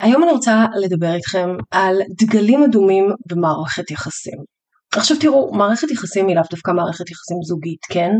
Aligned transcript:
היום 0.00 0.22
אני 0.22 0.32
רוצה 0.32 0.64
לדבר 0.76 1.14
איתכם 1.14 1.48
על 1.70 2.00
דגלים 2.20 2.64
אדומים 2.64 3.04
במערכת 3.30 3.90
יחסים. 3.90 4.38
עכשיו 4.94 5.16
תראו, 5.20 5.52
מערכת 5.52 5.90
יחסים 5.90 6.28
היא 6.28 6.36
לאו 6.36 6.44
דווקא 6.50 6.70
מערכת 6.70 7.10
יחסים 7.10 7.36
זוגית, 7.42 7.80
כן? 7.90 8.10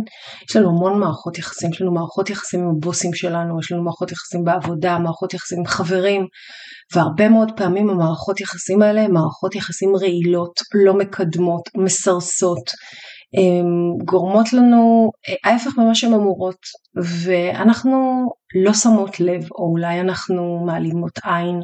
יש 0.50 0.56
לנו 0.56 0.68
המון 0.68 1.00
מערכות 1.00 1.38
יחסים, 1.38 1.70
יש 1.70 1.80
לנו 1.80 1.94
מערכות 1.94 2.30
יחסים 2.30 2.60
עם 2.60 2.68
הבוסים 2.76 3.14
שלנו, 3.14 3.60
יש 3.60 3.72
לנו 3.72 3.82
מערכות 3.82 4.12
יחסים 4.12 4.44
בעבודה, 4.44 4.98
מערכות 4.98 5.34
יחסים 5.34 5.58
עם 5.58 5.66
חברים, 5.66 6.26
והרבה 6.94 7.28
מאוד 7.28 7.52
פעמים 7.56 7.90
המערכות 7.90 8.40
יחסים 8.40 8.82
האלה 8.82 9.00
הן 9.00 9.12
מערכות 9.12 9.54
יחסים 9.54 9.96
רעילות, 9.96 10.60
לא 10.84 10.94
מקדמות, 10.94 11.62
מסרסות, 11.76 12.70
גורמות 14.04 14.52
לנו 14.52 15.10
ההפך 15.44 15.78
ממה 15.78 15.94
שהן 15.94 16.12
אמורות 16.12 16.58
ואנחנו 17.24 18.28
לא 18.54 18.74
שמות 18.74 19.20
לב 19.20 19.42
או 19.58 19.72
אולי 19.72 20.00
אנחנו 20.00 20.64
מעלימות 20.66 21.18
עין 21.24 21.60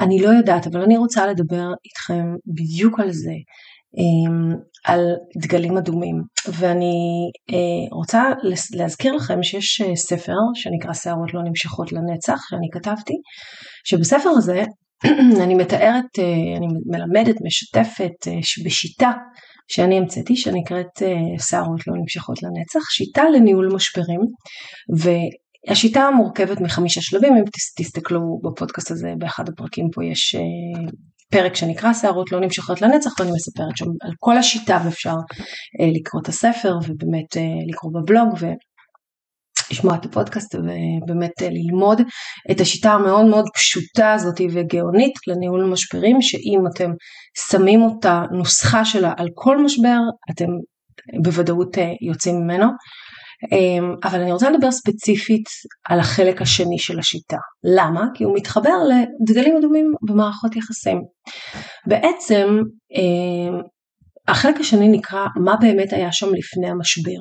אני 0.00 0.22
לא 0.22 0.28
יודעת 0.28 0.66
אבל 0.66 0.82
אני 0.82 0.96
רוצה 0.96 1.26
לדבר 1.26 1.68
איתכם 1.84 2.24
בדיוק 2.46 3.00
על 3.00 3.12
זה 3.12 3.32
על 4.84 5.00
דגלים 5.42 5.76
אדומים. 5.76 6.22
ואני 6.48 7.30
רוצה 7.92 8.22
להזכיר 8.72 9.12
לכם 9.12 9.42
שיש 9.42 9.82
ספר 9.94 10.36
שנקרא 10.54 10.92
שערות 10.92 11.34
לא 11.34 11.40
נמשכות 11.42 11.92
לנצח 11.92 12.38
שאני 12.50 12.68
כתבתי 12.72 13.14
שבספר 13.84 14.30
הזה 14.30 14.64
אני 15.44 15.54
מתארת, 15.54 16.18
אני 16.56 16.66
מלמדת, 16.86 17.36
משתפת 17.44 18.28
בשיטה 18.64 19.12
שאני 19.68 19.98
המצאתי 19.98 20.36
שנקראת 20.36 21.02
אה, 21.02 21.38
שערות 21.38 21.86
לא 21.86 21.94
נמשכות 22.00 22.42
לנצח, 22.42 22.90
שיטה 22.90 23.22
לניהול 23.34 23.74
משברים 23.74 24.20
והשיטה 25.68 26.10
מורכבת 26.10 26.60
מחמישה 26.60 27.00
שלבים, 27.02 27.36
אם 27.36 27.42
תסתכלו 27.76 28.40
בפודקאסט 28.44 28.90
הזה 28.90 29.12
באחד 29.18 29.48
הפרקים 29.48 29.88
פה 29.92 30.04
יש 30.04 30.34
אה, 30.34 30.90
פרק 31.30 31.56
שנקרא 31.56 31.92
שערות 31.92 32.32
לא 32.32 32.40
נמשכות 32.40 32.82
לנצח 32.82 33.20
ואני 33.20 33.30
מספרת 33.30 33.76
שם 33.76 33.86
על 34.00 34.12
כל 34.18 34.38
השיטה 34.38 34.80
ואפשר 34.84 35.14
אה, 35.80 35.86
לקרוא 35.94 36.22
את 36.22 36.28
הספר 36.28 36.76
ובאמת 36.86 37.36
לקרוא 37.68 37.92
בבלוג 37.92 38.28
לשמוע 39.70 39.94
את 39.94 40.04
הפודקאסט 40.04 40.54
ובאמת 40.54 41.42
ללמוד 41.42 42.02
את 42.50 42.60
השיטה 42.60 42.92
המאוד 42.92 43.26
מאוד 43.26 43.44
פשוטה 43.54 44.12
הזאת 44.12 44.40
וגאונית 44.52 45.12
לניהול 45.26 45.64
משברים 45.64 46.22
שאם 46.22 46.60
אתם 46.74 46.90
שמים 47.50 47.82
אותה 47.82 48.24
נוסחה 48.30 48.84
שלה 48.84 49.12
על 49.16 49.28
כל 49.34 49.62
משבר 49.64 49.98
אתם 50.30 50.46
בוודאות 51.22 51.76
יוצאים 52.00 52.36
ממנו 52.36 52.66
אבל 54.04 54.20
אני 54.20 54.32
רוצה 54.32 54.50
לדבר 54.50 54.70
ספציפית 54.70 55.44
על 55.88 56.00
החלק 56.00 56.42
השני 56.42 56.78
של 56.78 56.98
השיטה. 56.98 57.36
למה? 57.76 58.06
כי 58.14 58.24
הוא 58.24 58.36
מתחבר 58.36 58.74
לדגלים 58.88 59.56
אדומים 59.56 59.94
במערכות 60.08 60.56
יחסים. 60.56 61.02
בעצם 61.86 62.58
החלק 64.28 64.60
השני 64.60 64.88
נקרא 64.88 65.26
מה 65.44 65.56
באמת 65.56 65.92
היה 65.92 66.12
שם 66.12 66.26
לפני 66.34 66.70
המשבר. 66.70 67.20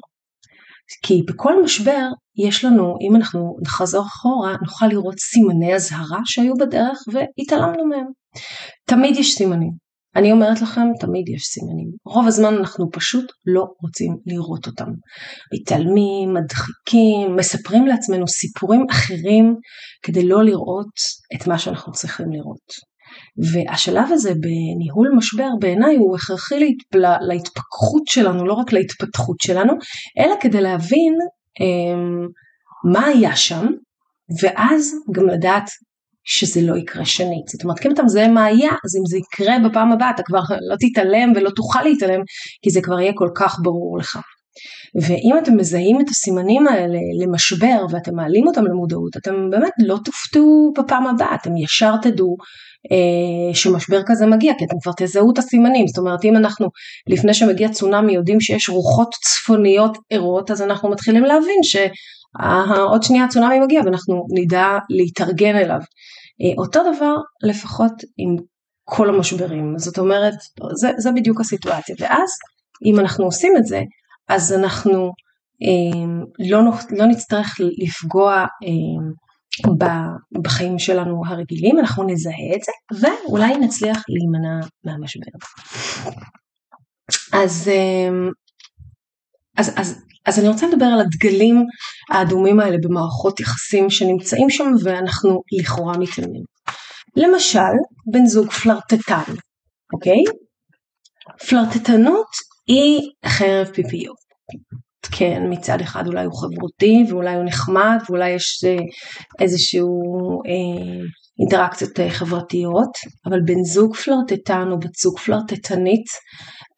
כי 1.06 1.22
בכל 1.28 1.64
משבר 1.64 2.08
יש 2.48 2.66
לנו, 2.66 2.96
אם 3.02 3.16
אנחנו 3.16 3.58
נחזור 3.62 4.06
אחורה, 4.06 4.56
נוכל 4.62 4.86
לראות 4.88 5.20
סימני 5.20 5.76
אזהרה 5.76 6.20
שהיו 6.26 6.54
בדרך 6.60 7.00
והתעלמנו 7.14 7.86
מהם. 7.86 8.06
תמיד 8.86 9.16
יש 9.18 9.36
סימנים. 9.36 9.89
אני 10.16 10.32
אומרת 10.32 10.62
לכם, 10.62 10.88
תמיד 11.00 11.30
יש 11.30 11.44
סימנים. 11.44 11.92
רוב 12.06 12.28
הזמן 12.28 12.54
אנחנו 12.54 12.90
פשוט 12.92 13.26
לא 13.46 13.66
רוצים 13.82 14.18
לראות 14.26 14.68
אותם. 14.68 14.92
מתעלמים, 15.54 16.34
מדחיקים, 16.34 17.36
מספרים 17.36 17.88
לעצמנו 17.88 18.28
סיפורים 18.28 18.86
אחרים 18.90 19.56
כדי 20.04 20.28
לא 20.28 20.44
לראות 20.44 20.94
את 21.36 21.48
מה 21.48 21.60
שאנחנו 21.60 21.94
צריכים 21.94 22.32
לראות. 22.32 22.90
והשלב 23.54 24.06
הזה 24.12 24.34
בניהול 24.34 25.12
משבר 25.18 25.50
בעיניי 25.60 25.96
הוא 25.96 26.16
הכרחי 26.16 26.76
להתפכחות 27.22 28.04
שלנו, 28.06 28.46
לא 28.46 28.54
רק 28.54 28.74
להתפתחות 28.74 29.40
שלנו, 29.40 29.74
אלא 30.20 30.36
כדי 30.42 30.62
להבין 30.62 31.14
um, 31.62 32.32
מה 32.92 33.06
היה 33.06 33.36
שם, 33.36 33.66
ואז 34.42 34.94
גם 35.12 35.28
לדעת 35.28 35.70
שזה 36.32 36.62
לא 36.62 36.78
יקרה 36.78 37.06
שנית. 37.06 37.48
זאת 37.48 37.64
אומרת, 37.64 37.86
אם 37.86 37.92
אתה 37.92 38.04
מזהה 38.04 38.28
מה 38.28 38.46
היה, 38.46 38.70
אז 38.70 38.96
אם 39.00 39.06
זה 39.08 39.18
יקרה 39.18 39.70
בפעם 39.70 39.92
הבאה, 39.92 40.10
אתה 40.10 40.24
כבר 40.24 40.40
לא 40.70 40.76
תתעלם 40.80 41.34
ולא 41.36 41.50
תוכל 41.50 41.84
להתעלם, 41.84 42.22
כי 42.62 42.70
זה 42.70 42.82
כבר 42.82 43.00
יהיה 43.00 43.12
כל 43.16 43.30
כך 43.36 43.60
ברור 43.64 43.98
לך. 43.98 44.20
ואם 45.02 45.38
אתם 45.44 45.58
מזהים 45.58 46.02
את 46.02 46.10
הסימנים 46.10 46.68
האלה 46.68 46.98
למשבר 47.22 47.86
ואתם 47.90 48.16
מעלים 48.16 48.48
אותם 48.48 48.66
למודעות, 48.66 49.18
אתם 49.18 49.50
באמת 49.50 49.72
לא 49.86 49.98
תופתעו 50.06 50.74
בפעם 50.78 51.08
הבאה, 51.08 51.36
אתם 51.36 51.58
ישר 51.58 51.94
תדעו 52.02 52.36
אה, 52.92 53.56
שמשבר 53.56 54.02
כזה 54.06 54.26
מגיע, 54.26 54.54
כי 54.58 54.66
אתם 54.66 54.76
כבר 54.84 54.92
תזהו 54.98 55.34
את 55.34 55.38
הסימנים, 55.38 55.88
זאת 55.88 55.98
אומרת 55.98 56.26
אם 56.26 56.36
אנחנו 56.36 56.68
לפני 57.08 57.34
שמגיע 57.34 57.70
צונאמי 57.70 58.14
יודעים 58.14 58.42
שיש 58.42 58.70
רוחות 58.70 59.10
צפוניות 59.24 59.98
ערות, 60.10 60.52
אז 60.52 60.62
אנחנו 60.62 60.90
מתחילים 60.90 61.24
להבין 61.24 61.60
שעוד 61.64 63.04
שנייה 63.04 63.24
הצונאמי 63.24 63.60
מגיע 63.60 63.82
ואנחנו 63.86 64.26
נדע 64.34 64.68
להתארגן 64.90 65.56
אליו. 65.56 65.80
אה, 66.42 66.54
אותו 66.58 66.80
דבר 66.96 67.16
לפחות 67.44 67.92
עם 68.18 68.36
כל 68.84 69.10
המשברים, 69.10 69.74
זאת 69.78 69.98
אומרת 69.98 70.34
זה, 70.76 70.92
זה 70.98 71.12
בדיוק 71.12 71.42
הסיטואציה, 71.42 71.96
ואז 72.00 72.30
אם 72.86 73.00
אנחנו 73.00 73.26
עושים 73.26 73.54
את 73.58 73.66
זה, 73.66 73.82
אז 74.28 74.54
אנחנו 74.54 75.12
אה, 75.64 76.06
לא, 76.40 76.60
לא 76.98 77.06
נצטרך 77.06 77.56
לפגוע 77.60 78.34
אה, 78.42 79.12
בחיים 80.42 80.80
שלנו 80.80 81.22
הרגילים, 81.28 81.80
אנחנו 81.80 82.04
נזהה 82.04 82.56
את 82.56 82.62
זה 82.94 83.08
ואולי 83.28 83.58
נצליח 83.58 84.04
להימנע 84.10 84.68
מהמשבר. 84.84 85.32
אז, 87.34 87.68
אמ, 87.68 88.30
אז, 89.58 89.74
אז, 89.76 90.02
אז 90.26 90.40
אני 90.40 90.48
רוצה 90.48 90.68
לדבר 90.68 90.86
על 90.86 91.00
הדגלים 91.02 91.66
האדומים 92.10 92.60
האלה 92.60 92.78
במערכות 92.84 93.40
יחסים 93.40 93.90
שנמצאים 93.90 94.50
שם 94.50 94.72
ואנחנו 94.84 95.42
לכאורה 95.60 95.98
מתעלמים. 95.98 96.44
למשל, 97.16 97.74
בן 98.12 98.26
זוג 98.26 98.52
פלרטטן, 98.52 99.34
אוקיי? 99.94 100.24
פלרטטנות 101.50 102.28
היא 102.68 103.00
חרב 103.26 103.68
פיפיות. 103.68 104.30
כן, 105.12 105.42
מצד 105.50 105.82
אחד 105.82 106.08
אולי 106.08 106.26
הוא 106.26 106.34
חברותי 106.42 107.04
ואולי 107.10 107.36
הוא 107.36 107.46
נחמד 107.46 107.98
ואולי 108.10 108.30
יש 108.30 108.64
אה, 108.68 108.84
איזשהו 109.42 109.88
אה, 110.48 111.06
אינטראקציות 111.40 112.00
אה, 112.00 112.10
חברתיות, 112.10 112.90
אבל 113.26 113.40
בן 113.46 113.64
זוג 113.64 113.96
פלרטטן 113.96 114.72
או 114.72 114.80
בת 114.80 114.96
זוג 114.96 115.20
פלרטטנית 115.20 116.06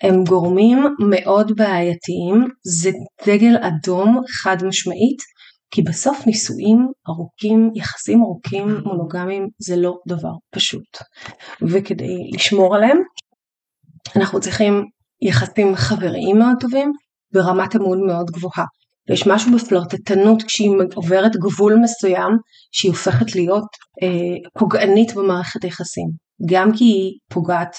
הם 0.03 0.23
גורמים 0.23 0.85
מאוד 1.09 1.51
בעייתיים, 1.55 2.47
זה 2.63 2.89
דגל 3.27 3.57
אדום 3.57 4.21
חד 4.29 4.57
משמעית, 4.63 5.17
כי 5.71 5.81
בסוף 5.81 6.27
נישואים 6.27 6.87
ארוכים, 7.09 7.71
יחסים 7.75 8.21
ארוכים, 8.21 8.77
מונוגמיים, 8.85 9.47
זה 9.59 9.75
לא 9.75 9.97
דבר 10.07 10.33
פשוט. 10.55 10.97
וכדי 11.61 12.17
לשמור 12.33 12.75
עליהם, 12.75 12.97
אנחנו 14.15 14.39
צריכים 14.39 14.83
יחסים 15.21 15.75
חבריים 15.75 16.39
מאוד 16.39 16.55
טובים, 16.59 16.91
ברמת 17.33 17.75
אמון 17.75 18.07
מאוד 18.07 18.31
גבוהה. 18.31 18.65
ויש 19.09 19.27
משהו 19.27 19.51
בפלרטטנות 19.55 20.43
כשהיא 20.43 20.71
עוברת 20.95 21.31
גבול 21.35 21.77
מסוים 21.83 22.31
שהיא 22.71 22.91
הופכת 22.91 23.35
להיות 23.35 23.67
אה, 24.03 24.49
פוגענית 24.59 25.13
במערכת 25.15 25.63
היחסים. 25.63 26.07
גם 26.49 26.71
כי 26.77 26.83
היא 26.83 27.11
פוגעת 27.33 27.75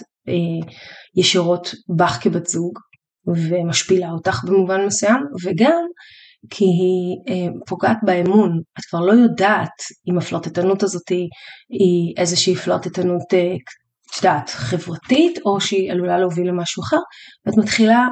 ישירות 1.17 1.75
בך 1.97 2.19
כבת 2.21 2.47
זוג 2.47 2.79
ומשפילה 3.27 4.11
אותך 4.11 4.45
במובן 4.45 4.87
מסוים 4.87 5.21
וגם 5.45 5.83
כי 6.51 6.65
היא 6.65 7.17
אה, 7.29 7.53
פוגעת 7.67 7.97
באמון, 8.03 8.61
את 8.79 8.85
כבר 8.85 9.01
לא 9.01 9.13
יודעת 9.13 9.83
אם 10.11 10.19
הפלרטטנות 10.19 10.83
הזאת 10.83 11.09
היא, 11.09 12.15
איזושהי 12.17 12.55
פלרטטנות 12.55 13.35
אה, 13.35 13.55
את 14.11 14.17
יודעת, 14.25 14.51
חברתית, 14.51 15.39
או 15.47 15.61
שהיא 15.61 15.93
עלולה 15.93 16.19
להוביל 16.19 16.49
למשהו 16.49 16.83
אחר, 16.83 16.97
ואת 17.47 17.57
מתחילה 17.57 18.09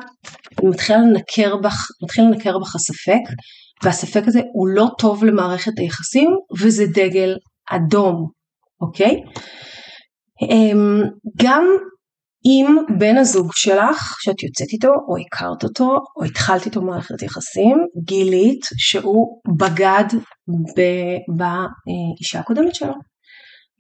מתחיל 0.63 0.97
לנקר 0.97 1.57
בך, 1.57 1.87
מתחיל 2.03 2.25
לנקר 2.25 2.59
בך 2.59 2.75
הספק, 2.75 3.43
והספק 3.85 4.23
הזה 4.27 4.41
הוא 4.53 4.69
לא 4.69 4.87
טוב 4.99 5.25
למערכת 5.25 5.73
היחסים, 5.79 6.31
וזה 6.61 6.85
דגל 6.87 7.37
אדום, 7.71 8.27
אוקיי? 8.81 9.17
אמ, 10.43 11.03
גם 11.43 11.65
אם 12.45 12.77
בן 12.99 13.17
הזוג 13.19 13.51
שלך, 13.55 14.17
שאת 14.21 14.43
יוצאת 14.43 14.69
איתו, 14.73 14.93
או 15.09 15.17
הכרת 15.17 15.65
אותו, 15.65 15.97
או 16.17 16.25
התחלת 16.25 16.67
איתו 16.67 16.83
מערכת 16.83 17.23
יחסים, 17.23 17.77
גילית 18.05 18.61
שהוא 18.77 19.41
בגד 19.59 20.05
באישה 21.37 22.41
הקודמת 22.41 22.75
שלו. 22.75 22.95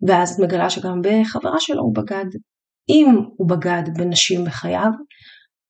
ואז 0.09 0.33
את 0.33 0.39
מגלה 0.39 0.71
שגם 0.71 1.01
בחברה 1.03 1.61
שלו 1.61 1.83
הוא 1.83 1.95
בגד. 1.95 2.27
אם 2.89 3.07
הוא 3.37 3.49
בגד 3.49 3.83
בנשים 3.97 4.45
בחייו, 4.45 4.91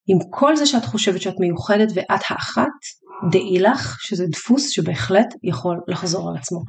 עם 0.09 0.19
כל 0.31 0.57
זה 0.57 0.67
שאת 0.67 0.85
חושבת 0.85 1.21
שאת 1.21 1.35
מיוחדת 1.41 1.89
ואת 1.95 2.21
האחת, 2.29 2.79
דעי 3.31 3.59
לך 3.59 3.97
שזה 4.01 4.27
דפוס 4.27 4.71
שבהחלט 4.71 5.35
יכול 5.43 5.81
לחזור 5.89 6.31
על 6.31 6.37
עצמו. 6.37 6.61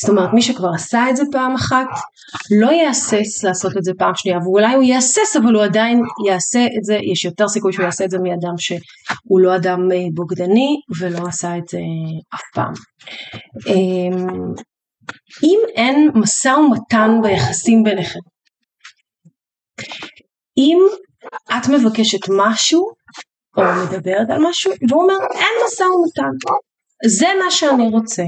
זאת 0.00 0.10
אומרת 0.10 0.30
מי 0.34 0.42
שכבר 0.42 0.68
עשה 0.74 1.10
את 1.10 1.16
זה 1.16 1.22
פעם 1.32 1.54
אחת 1.54 1.86
לא 2.60 2.70
יהסס 2.70 3.44
לעשות 3.44 3.76
את 3.76 3.84
זה 3.84 3.92
פעם 3.98 4.14
שנייה 4.14 4.38
ואולי 4.38 4.74
הוא 4.74 4.82
יהסס 4.82 5.36
אבל 5.42 5.54
הוא 5.54 5.64
עדיין 5.64 6.02
יעשה 6.26 6.64
את 6.78 6.84
זה, 6.84 6.98
יש 7.12 7.24
יותר 7.24 7.48
סיכוי 7.48 7.72
שהוא 7.72 7.84
יעשה 7.84 8.04
את 8.04 8.10
זה 8.10 8.18
מאדם 8.18 8.58
שהוא 8.58 9.40
לא 9.40 9.56
אדם 9.56 9.92
אה, 9.92 9.96
בוגדני 10.14 10.76
ולא 11.00 11.28
עשה 11.28 11.58
את 11.58 11.68
זה 11.68 11.78
אף 12.34 12.42
פעם. 12.54 12.72
אמ, 13.66 14.26
אם 15.44 15.58
אין 15.74 16.10
משא 16.14 16.48
ומתן 16.48 17.10
ביחסים 17.22 17.82
ביניכם, 17.82 18.20
אם 20.58 20.78
את 21.50 21.68
מבקשת 21.68 22.28
משהו 22.36 22.90
או 23.58 23.84
מדברת 23.84 24.30
על 24.30 24.38
משהו 24.50 24.72
והוא 24.88 25.02
אומר 25.02 25.14
אין 25.34 25.54
משא 25.66 25.82
ומתן 25.82 26.36
זה 27.06 27.26
מה 27.44 27.50
שאני 27.50 27.88
רוצה. 27.88 28.22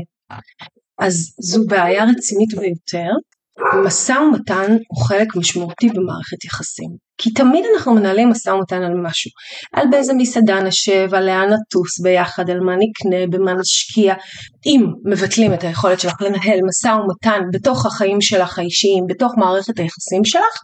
אז 0.99 1.35
זו 1.39 1.67
בעיה 1.67 2.05
רצינית 2.05 2.55
ביותר 2.55 3.11
משא 3.85 4.13
ומתן 4.13 4.77
הוא 4.89 5.07
חלק 5.07 5.37
משמעותי 5.37 5.89
במערכת 5.89 6.45
יחסים 6.45 6.91
כי 7.23 7.31
תמיד 7.31 7.65
אנחנו 7.75 7.95
מנהלים 7.95 8.31
משא 8.31 8.51
ומתן 8.51 8.83
על 8.83 8.95
משהו. 8.95 9.31
על 9.73 9.87
באיזה 9.91 10.15
מסעדה 10.15 10.63
נשב, 10.63 11.15
על 11.15 11.27
לאן 11.27 11.49
נטוס 11.53 12.01
ביחד, 12.03 12.51
על 12.51 12.61
מה 12.61 12.73
נקנה, 12.77 13.27
במה 13.31 13.53
נשקיע. 13.55 14.15
אם 14.67 14.87
מבטלים 15.05 15.55
את 15.55 15.65
היכולת 15.65 16.01
שלך 16.01 16.21
לנהל 16.21 16.59
משא 16.69 16.89
ומתן 16.89 17.41
בתוך 17.53 17.87
החיים 17.87 18.21
שלך 18.21 18.59
האישיים, 18.59 19.05
בתוך 19.09 19.33
מערכת 19.37 19.79
היחסים 19.79 20.25
שלך 20.25 20.61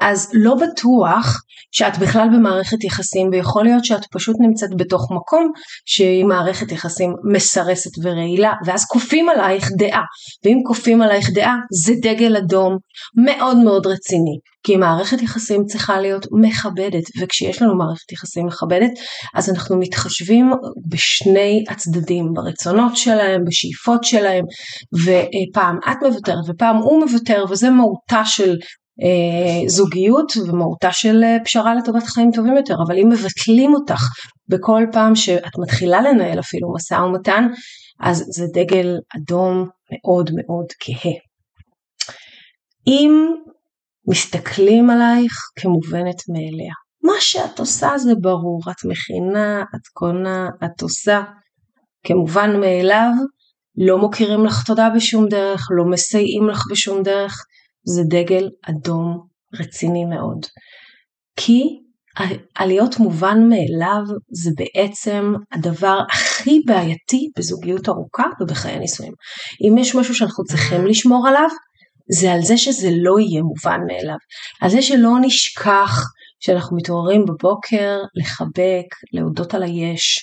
אז 0.00 0.30
לא 0.34 0.54
בטוח 0.54 1.42
שאת 1.72 1.98
בכלל 1.98 2.28
במערכת 2.32 2.84
יחסים 2.84 3.28
ויכול 3.32 3.64
להיות 3.64 3.84
שאת 3.84 4.04
פשוט 4.12 4.36
נמצאת 4.40 4.70
בתוך 4.76 5.12
מקום 5.12 5.52
שהיא 5.86 6.24
מערכת 6.24 6.72
יחסים 6.72 7.14
מסרסת 7.32 7.90
ורעילה 8.02 8.52
ואז 8.66 8.84
כופים 8.84 9.28
עלייך 9.28 9.68
דעה. 9.78 10.02
ואם 10.44 10.58
כופים 10.66 11.02
עלייך 11.02 11.30
דעה 11.34 11.56
זה 11.84 11.92
דגל 12.02 12.36
אדום 12.36 12.76
מאוד 13.24 13.56
מאוד 13.56 13.86
רציני 13.86 14.38
כי 14.62 14.76
מערכת 14.76 15.22
יחסים 15.22 15.64
צריכה 15.64 16.00
להיות 16.00 16.26
מכבדת 16.32 17.04
וכשיש 17.20 17.62
לנו 17.62 17.78
מערכת 17.78 18.12
יחסים 18.12 18.46
מכבדת 18.46 18.90
אז 19.34 19.50
אנחנו 19.50 19.78
מתחשבים 19.78 20.52
בשני 20.88 21.64
הצדדים 21.68 22.24
ברצונות 22.34 22.96
שלהם 22.96 23.40
בשאיפות 23.46 24.04
שלהם 24.04 24.44
ופעם 24.94 25.78
את 25.90 25.96
מוותרת 26.02 26.48
ופעם 26.48 26.76
הוא 26.76 27.04
מוותר 27.04 27.44
וזה 27.50 27.70
מהותה 27.70 28.22
של 28.24 28.54
אה, 29.02 29.68
זוגיות 29.68 30.32
ומהותה 30.36 30.92
של 30.92 31.24
אה, 31.24 31.36
פשרה 31.44 31.74
לטובת 31.74 32.02
חיים 32.02 32.30
טובים 32.34 32.56
יותר 32.56 32.74
אבל 32.86 32.98
אם 32.98 33.08
מבטלים 33.08 33.74
אותך 33.74 34.02
בכל 34.48 34.82
פעם 34.92 35.14
שאת 35.14 35.52
מתחילה 35.58 36.00
לנהל 36.02 36.40
אפילו 36.40 36.74
משא 36.74 36.94
ומתן 36.94 37.46
אז 38.00 38.24
זה 38.28 38.44
דגל 38.54 38.96
אדום 39.16 39.68
מאוד 39.92 40.30
מאוד 40.34 40.66
כהה. 40.80 41.14
אם 42.86 43.32
מסתכלים 44.08 44.90
עלייך 44.90 45.32
כמובנת 45.60 46.22
מאליה. 46.28 46.72
מה 47.04 47.20
שאת 47.20 47.58
עושה 47.58 47.98
זה 47.98 48.12
ברור, 48.20 48.60
את 48.70 48.84
מכינה, 48.84 49.62
את 49.62 49.86
קונה, 49.92 50.48
את 50.64 50.82
עושה 50.82 51.22
כמובן 52.04 52.60
מאליו, 52.60 53.10
לא 53.76 53.98
מוכירים 53.98 54.44
לך 54.44 54.62
תודה 54.66 54.88
בשום 54.96 55.28
דרך, 55.28 55.60
לא 55.70 55.84
מסייעים 55.84 56.48
לך 56.48 56.62
בשום 56.70 57.02
דרך, 57.02 57.44
זה 57.84 58.02
דגל 58.08 58.48
אדום 58.68 59.26
רציני 59.60 60.04
מאוד. 60.04 60.46
כי 61.36 61.62
על 62.54 62.68
להיות 62.68 62.98
מובן 62.98 63.38
מאליו 63.48 64.02
זה 64.42 64.50
בעצם 64.56 65.32
הדבר 65.52 65.98
הכי 66.10 66.60
בעייתי 66.66 67.30
בזוגיות 67.38 67.88
ארוכה 67.88 68.24
ובחיי 68.40 68.78
נישואים. 68.78 69.12
אם 69.60 69.78
יש 69.78 69.94
משהו 69.94 70.14
שאנחנו 70.14 70.44
צריכים 70.44 70.86
לשמור 70.86 71.28
עליו, 71.28 71.48
זה 72.10 72.32
על 72.32 72.42
זה 72.42 72.56
שזה 72.56 72.88
לא 72.92 73.18
יהיה 73.20 73.42
מובן 73.42 73.80
מאליו. 73.86 74.16
על 74.60 74.70
זה 74.70 74.82
שלא 74.82 75.10
נשכח 75.20 76.04
שאנחנו 76.40 76.76
מתעוררים 76.76 77.24
בבוקר 77.24 77.98
לחבק, 78.14 78.86
להודות 79.12 79.54
על 79.54 79.62
היש, 79.62 80.18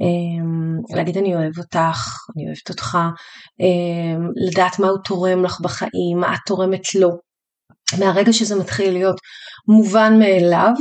אמ, 0.00 0.96
להגיד 0.96 1.16
אני 1.16 1.34
אוהב 1.34 1.58
אותך, 1.58 2.16
אני 2.36 2.46
אוהבת 2.46 2.68
אותך, 2.68 2.98
אמ, 3.60 4.28
לדעת 4.48 4.78
מה 4.78 4.88
הוא 4.88 4.98
תורם 5.04 5.44
לך 5.44 5.60
בחיים, 5.60 6.18
מה 6.20 6.34
את 6.34 6.38
תורמת 6.46 6.94
לו. 6.94 7.10
מהרגע 7.98 8.32
שזה 8.32 8.56
מתחיל 8.56 8.92
להיות 8.92 9.16
מובן 9.68 10.18
מאליו, 10.18 10.72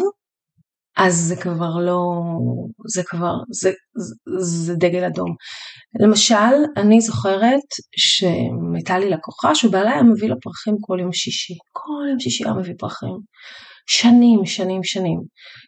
אז 1.00 1.16
זה 1.16 1.36
כבר 1.36 1.78
לא, 1.86 2.01
זה 2.88 3.04
כבר, 3.04 3.34
זה, 3.51 3.72
זה, 3.98 4.16
זה 4.40 4.75
דגל 4.75 5.04
אדום. 5.04 5.36
למשל, 6.01 6.56
אני 6.78 7.01
זוכרת 7.01 7.69
שהייתה 7.98 9.00
לי 9.00 9.10
לקוחה 9.10 9.56
שבעלה 9.56 9.92
היה 9.92 10.04
מביא 10.04 10.30
לה 10.30 10.36
פרחים 10.42 10.75
כל 10.81 10.98
יום 11.01 11.13
שישי. 11.13 11.54
כל 11.72 12.10
יום 12.10 12.19
שישי 12.19 12.44
היה 12.46 12.54
מביא 12.54 12.74
פרחים. 12.78 13.18
שנים, 13.88 14.46
שנים, 14.46 14.84
שנים. 14.84 15.19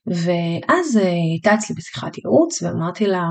ואז 0.07 0.95
היא 0.95 1.31
הייתה 1.31 1.54
אצלי 1.54 1.75
בשיחת 1.75 2.18
ייעוץ 2.18 2.62
ואמרתי 2.62 3.07
לה, 3.07 3.24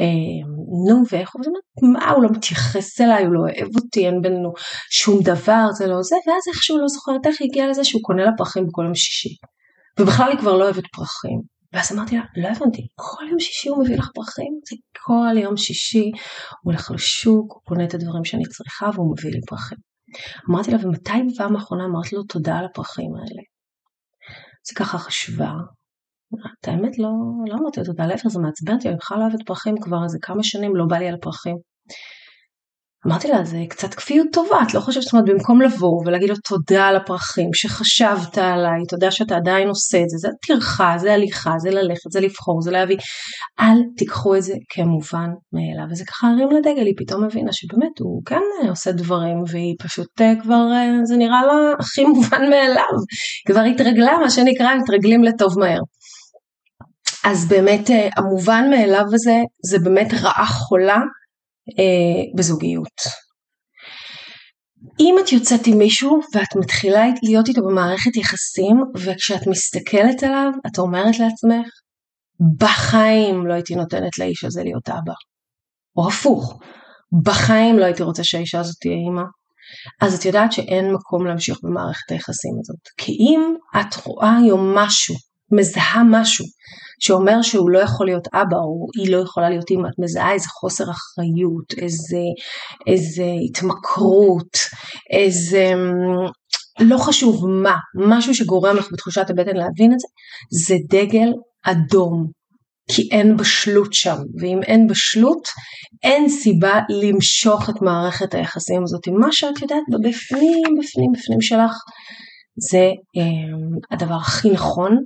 אה, 0.00 0.48
נו 0.88 1.02
ואיך 1.10 1.30
הוא, 1.34 1.92
מה 1.92 2.10
הוא 2.10 2.22
לא 2.22 2.28
מתייחס 2.30 3.00
אליי, 3.00 3.24
הוא 3.24 3.34
לא 3.34 3.40
אוהב 3.40 3.76
אותי, 3.76 4.06
אין 4.06 4.22
בינינו 4.22 4.52
שום 4.90 5.22
דבר, 5.22 5.64
זה 5.78 5.86
לא 5.86 6.02
זה, 6.02 6.16
ואז 6.26 6.42
איכשהו 6.48 6.78
לא 6.78 6.88
זוכרת 6.88 7.26
איך 7.26 7.40
היא 7.40 7.48
הגיעה 7.48 7.68
לזה 7.68 7.84
שהוא 7.84 8.02
קונה 8.02 8.24
לה 8.24 8.30
פרחים 8.36 8.66
בכל 8.66 8.82
יום 8.84 8.94
שישי. 8.94 9.34
ובכלל 10.00 10.30
היא 10.30 10.38
כבר 10.38 10.56
לא 10.56 10.64
אוהבת 10.64 10.84
פרחים. 10.92 11.40
ואז 11.72 11.92
אמרתי 11.92 12.16
לה, 12.16 12.22
לא 12.36 12.48
הבנתי, 12.48 12.86
כל 12.94 13.24
יום 13.30 13.40
שישי 13.40 13.68
הוא 13.68 13.84
מביא 13.84 13.98
לך 13.98 14.10
פרחים? 14.14 14.60
זה 14.70 14.76
כל 15.04 15.38
יום 15.38 15.56
שישי, 15.56 16.10
הוא 16.62 16.72
הולך 16.72 16.90
לשוק, 16.90 17.52
הוא 17.52 17.62
קונה 17.64 17.84
את 17.84 17.94
הדברים 17.94 18.24
שאני 18.24 18.44
צריכה 18.44 18.90
והוא 18.94 19.12
מביא 19.12 19.30
לי 19.30 19.40
פרחים. 19.48 19.78
אמרתי 20.50 20.70
לה, 20.70 20.78
ומתי 20.82 21.32
בפעם 21.32 21.56
האחרונה 21.56 21.84
אמרת 21.84 22.12
לו 22.12 22.22
תודה 22.22 22.58
על 22.58 22.64
הפרחים 22.64 23.10
האלה? 23.14 23.42
זה 24.68 24.74
ככה 24.76 24.98
חשבה, 24.98 25.52
את 26.60 26.68
האמת 26.68 26.98
לא, 26.98 27.10
לא 27.46 27.54
אמרתי 27.54 27.80
לו 27.80 27.86
תודה, 27.86 28.06
להפך 28.06 28.28
זה 28.28 28.38
מעצבן 28.38 28.74
אותי, 28.74 28.88
אני 28.88 28.96
בכלל 28.96 29.18
לא 29.18 29.22
אוהבת 29.22 29.46
פרחים 29.46 29.74
כבר 29.80 30.04
איזה 30.04 30.18
כמה 30.22 30.42
שנים, 30.42 30.76
לא 30.76 30.84
בא 30.88 30.96
לי 30.96 31.08
על 31.08 31.14
הפרחים. 31.14 31.56
אמרתי 33.06 33.28
לה, 33.28 33.44
זה 33.44 33.58
קצת 33.68 33.94
כפיות 33.94 34.26
טובה, 34.32 34.62
את 34.62 34.74
לא 34.74 34.80
חושבת, 34.80 35.02
זאת 35.02 35.12
אומרת, 35.12 35.28
במקום 35.28 35.62
לבוא 35.62 36.02
ולהגיד 36.06 36.28
לו 36.28 36.34
תודה 36.48 36.86
על 36.86 36.96
הפרחים, 36.96 37.50
שחשבת 37.54 38.38
עליי, 38.38 38.86
תודה 38.88 39.10
שאתה 39.10 39.36
עדיין 39.36 39.68
עושה 39.68 39.98
את 40.02 40.08
זה, 40.08 40.16
זה 40.18 40.28
טרחה, 40.46 40.94
זה 40.98 41.12
הליכה, 41.14 41.54
זה 41.58 41.70
ללכת, 41.70 42.10
זה 42.12 42.20
לבחור, 42.20 42.62
זה 42.62 42.70
להביא, 42.70 42.96
אל 43.60 43.78
תיקחו 43.96 44.36
את 44.36 44.42
זה 44.42 44.54
כמובן 44.70 45.30
מאליו. 45.52 45.90
וזה 45.90 46.04
ככה 46.04 46.26
הרים 46.26 46.48
לדגל, 46.50 46.86
היא 46.86 46.94
פתאום 46.96 47.24
הבינה 47.24 47.52
שבאמת 47.52 47.98
הוא 48.00 48.22
כן 48.26 48.68
עושה 48.68 48.92
דברים, 48.92 49.42
והיא 49.50 49.74
פשוט 49.82 50.20
אה, 50.20 50.32
כבר, 50.42 50.72
אה, 50.72 51.04
זה 51.04 51.16
נראה 51.16 51.46
לה 51.46 51.72
הכי 51.80 52.04
מובן 52.04 52.50
מאליו, 52.50 52.94
כבר 53.46 53.60
התרגלה, 53.60 54.18
מה 54.20 54.30
שנקרא, 54.30 54.74
מתרגלים 54.74 55.24
לטוב 55.24 55.58
מהר. 55.58 55.80
אז 57.24 57.48
באמת 57.48 57.90
אה, 57.90 58.08
המובן 58.16 58.64
מאליו 58.70 59.04
הזה, 59.14 59.36
זה 59.70 59.78
באמת 59.78 60.14
רעה 60.22 60.46
חולה 60.46 60.98
אה, 61.78 62.36
בזוגיות. 62.36 63.00
אם 65.00 65.16
את 65.20 65.32
יוצאת 65.32 65.66
עם 65.66 65.78
מישהו 65.78 66.20
ואת 66.34 66.56
מתחילה 66.56 67.04
להיות 67.22 67.48
איתו 67.48 67.62
במערכת 67.62 68.16
יחסים 68.16 68.76
וכשאת 68.96 69.46
מסתכלת 69.46 70.22
עליו 70.22 70.50
את 70.66 70.78
אומרת 70.78 71.18
לעצמך 71.18 71.68
בחיים 72.58 73.46
לא 73.46 73.54
הייתי 73.54 73.74
נותנת 73.74 74.18
לאיש 74.18 74.44
הזה 74.44 74.62
להיות 74.64 74.88
אבא. 74.88 75.12
או 75.96 76.08
הפוך, 76.08 76.58
בחיים 77.24 77.78
לא 77.78 77.84
הייתי 77.84 78.02
רוצה 78.02 78.24
שהאישה 78.24 78.60
הזאת 78.60 78.76
תהיה 78.80 78.94
אימא. 78.94 79.22
אז 80.00 80.18
את 80.18 80.24
יודעת 80.24 80.52
שאין 80.52 80.92
מקום 80.92 81.26
להמשיך 81.26 81.58
במערכת 81.62 82.10
היחסים 82.10 82.52
הזאת. 82.60 82.80
כי 82.96 83.12
אם 83.12 83.54
את 83.80 83.94
רואה 84.06 84.36
היום 84.36 84.74
משהו, 84.74 85.14
מזהה 85.52 86.02
משהו 86.10 86.44
שאומר 87.00 87.42
שהוא 87.42 87.70
לא 87.70 87.78
יכול 87.78 88.06
להיות 88.06 88.28
אבא 88.34 88.56
או 88.56 88.86
היא 88.98 89.12
לא 89.12 89.22
יכולה 89.22 89.50
להיות 89.50 89.70
אימא, 89.70 89.88
את 89.88 89.98
מזהה 89.98 90.32
איזה 90.32 90.48
חוסר 90.48 90.84
אחריות, 90.84 91.82
איזה, 91.82 92.22
איזה 92.86 93.24
התמכרות, 93.44 94.58
איזה 95.12 95.72
לא 96.80 96.98
חשוב 96.98 97.48
מה, 97.48 97.76
משהו 97.94 98.34
שגורם 98.34 98.76
לך 98.76 98.88
בתחושת 98.92 99.30
הבטן 99.30 99.56
להבין 99.56 99.92
את 99.92 99.98
זה, 99.98 100.08
זה 100.66 100.74
דגל 100.90 101.28
אדום. 101.64 102.38
כי 102.92 103.08
אין 103.12 103.36
בשלות 103.36 103.92
שם, 103.92 104.16
ואם 104.40 104.62
אין 104.62 104.86
בשלות, 104.86 105.48
אין 106.02 106.28
סיבה 106.28 106.80
למשוך 107.02 107.70
את 107.70 107.82
מערכת 107.82 108.34
היחסים 108.34 108.82
הזאת. 108.82 109.08
מה 109.08 109.32
שאת 109.32 109.62
יודעת 109.62 109.82
בבפנים, 109.92 110.62
בפנים, 110.78 111.12
בפנים 111.12 111.40
שלך, 111.40 111.72
זה 112.70 112.90
אה, 113.16 113.86
הדבר 113.90 114.14
הכי 114.14 114.50
נכון 114.50 114.96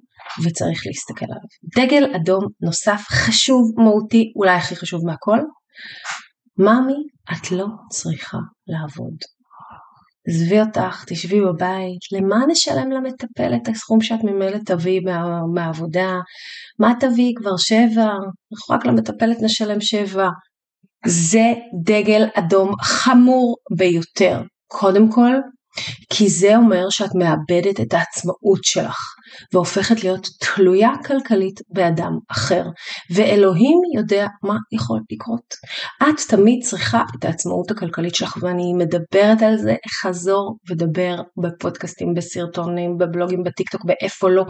וצריך 0.44 0.82
להסתכל 0.86 1.24
עליו. 1.24 1.86
דגל 1.86 2.16
אדום 2.16 2.46
נוסף 2.60 3.02
חשוב, 3.08 3.72
מהותי, 3.76 4.32
אולי 4.36 4.56
הכי 4.56 4.76
חשוב 4.76 5.00
מהכל. 5.06 5.38
ממי, 6.58 7.02
את 7.32 7.52
לא 7.52 7.66
צריכה 7.90 8.38
לעבוד. 8.66 9.16
עזבי 10.28 10.60
אותך, 10.60 11.04
תשבי 11.06 11.40
בבית, 11.40 12.00
למה 12.12 12.46
נשלם 12.48 12.90
למטפל 12.90 13.54
את 13.62 13.68
הסכום 13.68 14.00
שאת 14.00 14.24
ממילא 14.24 14.58
תביאי 14.66 15.00
מה, 15.00 15.40
מהעבודה? 15.54 16.10
מה 16.78 16.92
תביאי 17.00 17.34
כבר 17.36 17.56
שבע? 17.56 18.08
אנחנו 18.52 18.74
רק 18.74 18.86
למטפלת 18.86 19.36
נשלם 19.42 19.80
שבע. 19.80 20.28
זה 21.06 21.52
דגל 21.84 22.24
אדום 22.34 22.72
חמור 22.82 23.56
ביותר. 23.76 24.42
קודם 24.66 25.12
כל, 25.12 25.32
כי 26.10 26.28
זה 26.28 26.56
אומר 26.56 26.90
שאת 26.90 27.10
מאבדת 27.14 27.80
את 27.80 27.94
העצמאות 27.94 28.64
שלך 28.64 28.98
והופכת 29.52 30.04
להיות 30.04 30.28
תלויה 30.40 30.90
כלכלית 31.06 31.60
באדם 31.70 32.12
אחר 32.30 32.64
ואלוהים 33.10 33.78
יודע 33.96 34.26
מה 34.42 34.56
יכול 34.72 35.00
לקרות. 35.12 35.54
את 36.02 36.20
תמיד 36.28 36.58
צריכה 36.64 37.02
את 37.18 37.24
העצמאות 37.24 37.70
הכלכלית 37.70 38.14
שלך 38.14 38.36
ואני 38.40 38.72
מדברת 38.72 39.42
על 39.42 39.58
זה 39.58 39.74
חזור 40.02 40.56
ודבר 40.70 41.16
בפודקאסטים, 41.42 42.14
בסרטונים, 42.14 42.98
בבלוגים, 42.98 43.42
בטיקטוק, 43.42 43.84
באיפה 43.84 44.30
לא. 44.30 44.44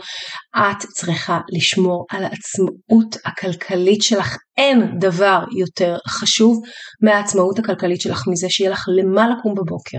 את 0.57 0.87
צריכה 0.95 1.41
לשמור 1.52 2.07
על 2.11 2.25
העצמאות 2.25 3.17
הכלכלית 3.25 4.02
שלך. 4.02 4.37
אין 4.57 4.99
דבר 4.99 5.45
יותר 5.59 5.97
חשוב 6.09 6.62
מהעצמאות 7.02 7.59
הכלכלית 7.59 8.00
שלך 8.00 8.23
מזה 8.29 8.47
שיהיה 8.50 8.71
לך 8.71 8.85
למה 8.88 9.29
לקום 9.29 9.55
בבוקר. 9.55 9.99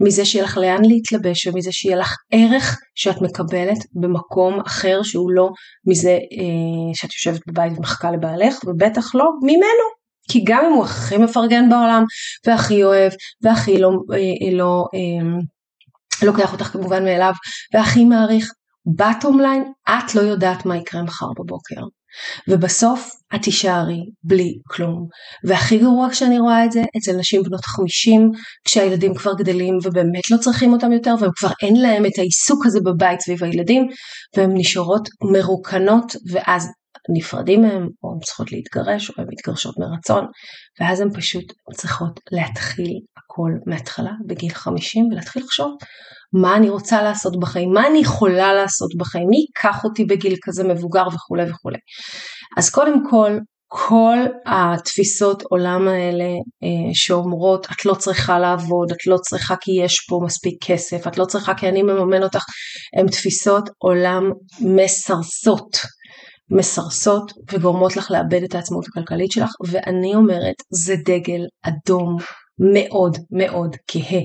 מזה 0.00 0.24
שיהיה 0.24 0.44
לך 0.44 0.56
לאן 0.56 0.84
להתלבש 0.84 1.46
ומזה 1.46 1.72
שיהיה 1.72 1.96
לך 1.96 2.16
ערך 2.32 2.78
שאת 2.94 3.22
מקבלת 3.22 3.78
במקום 3.94 4.60
אחר 4.66 5.02
שהוא 5.02 5.30
לא 5.32 5.50
מזה 5.86 6.10
אה, 6.10 6.94
שאת 6.94 7.12
יושבת 7.12 7.40
בבית 7.46 7.72
ומחכה 7.78 8.10
לבעלך 8.10 8.54
ובטח 8.66 9.14
לא 9.14 9.30
ממנו. 9.42 10.02
כי 10.30 10.44
גם 10.44 10.64
אם 10.64 10.72
הוא 10.72 10.84
הכי 10.84 11.16
מפרגן 11.16 11.68
בעולם 11.70 12.04
והכי 12.46 12.84
אוהב 12.84 13.12
והכי 13.42 13.78
לא, 13.78 13.90
אה, 14.12 14.52
לא 14.52 14.84
אה, 14.94 15.40
לוקח 16.26 16.52
אותך 16.52 16.66
כמובן 16.66 17.04
מאליו 17.04 17.32
והכי 17.74 18.04
מעריך 18.04 18.52
בטום 18.96 19.40
ליין 19.40 19.72
את 19.88 20.14
לא 20.14 20.20
יודעת 20.20 20.66
מה 20.66 20.76
יקרה 20.76 21.02
מחר 21.02 21.26
בבוקר 21.38 21.80
ובסוף 22.48 23.10
את 23.34 23.42
תישארי 23.42 24.00
בלי 24.24 24.54
כלום. 24.68 25.06
והכי 25.44 25.78
גרוע 25.78 26.10
כשאני 26.10 26.38
רואה 26.38 26.64
את 26.64 26.72
זה 26.72 26.82
אצל 26.96 27.16
נשים 27.16 27.42
בנות 27.42 27.64
50 27.64 28.30
כשהילדים 28.64 29.14
כבר 29.14 29.34
גדלים 29.34 29.78
ובאמת 29.82 30.30
לא 30.30 30.36
צריכים 30.36 30.72
אותם 30.72 30.92
יותר 30.92 31.14
והם 31.20 31.30
כבר 31.36 31.50
אין 31.62 31.76
להם 31.76 32.06
את 32.06 32.18
העיסוק 32.18 32.66
הזה 32.66 32.80
בבית 32.84 33.20
סביב 33.20 33.44
הילדים 33.44 33.86
והן 34.36 34.50
נשארות 34.54 35.08
מרוקנות 35.32 36.12
ואז 36.32 36.68
נפרדים 37.16 37.62
מהם 37.62 37.88
או 38.02 38.12
הן 38.12 38.18
צריכות 38.24 38.52
להתגרש 38.52 39.10
או 39.10 39.14
הן 39.18 39.26
מתגרשות 39.30 39.74
מרצון 39.78 40.26
ואז 40.80 41.00
הן 41.00 41.08
פשוט 41.14 41.44
צריכות 41.74 42.20
להתחיל 42.32 42.92
הכל 43.16 43.50
מההתחלה 43.66 44.12
בגיל 44.26 44.54
50 44.54 45.04
ולהתחיל 45.12 45.42
לחשוב 45.42 45.76
מה 46.32 46.56
אני 46.56 46.70
רוצה 46.70 47.02
לעשות 47.02 47.40
בחיים, 47.40 47.72
מה 47.72 47.86
אני 47.86 47.98
יכולה 47.98 48.54
לעשות 48.54 48.90
בחיים, 48.96 49.28
מי 49.28 49.36
ייקח 49.36 49.84
אותי 49.84 50.04
בגיל 50.04 50.36
כזה 50.42 50.64
מבוגר 50.64 51.04
וכולי 51.14 51.50
וכולי. 51.50 51.78
אז 52.58 52.70
קודם 52.70 53.10
כל, 53.10 53.38
כל 53.68 54.18
התפיסות 54.46 55.42
עולם 55.42 55.88
האלה 55.88 56.24
אה, 56.24 56.90
שאומרות 56.94 57.66
את 57.66 57.86
לא 57.86 57.94
צריכה 57.94 58.38
לעבוד, 58.38 58.92
את 58.92 59.06
לא 59.06 59.16
צריכה 59.16 59.54
כי 59.60 59.72
יש 59.84 60.06
פה 60.08 60.20
מספיק 60.24 60.54
כסף, 60.64 61.06
את 61.06 61.18
לא 61.18 61.24
צריכה 61.24 61.54
כי 61.54 61.68
אני 61.68 61.82
מממן 61.82 62.22
אותך, 62.22 62.44
הן 62.98 63.06
תפיסות 63.06 63.70
עולם 63.78 64.30
מסרסות. 64.60 65.78
מסרסות 66.50 67.32
וגורמות 67.52 67.96
לך 67.96 68.10
לאבד 68.10 68.42
את 68.42 68.54
העצמאות 68.54 68.84
הכלכלית 68.88 69.32
שלך 69.32 69.50
ואני 69.68 70.14
אומרת 70.14 70.54
זה 70.70 70.94
דגל 70.96 71.40
אדום 71.62 72.16
מאוד 72.74 73.18
מאוד 73.30 73.76
כהה. 73.88 74.20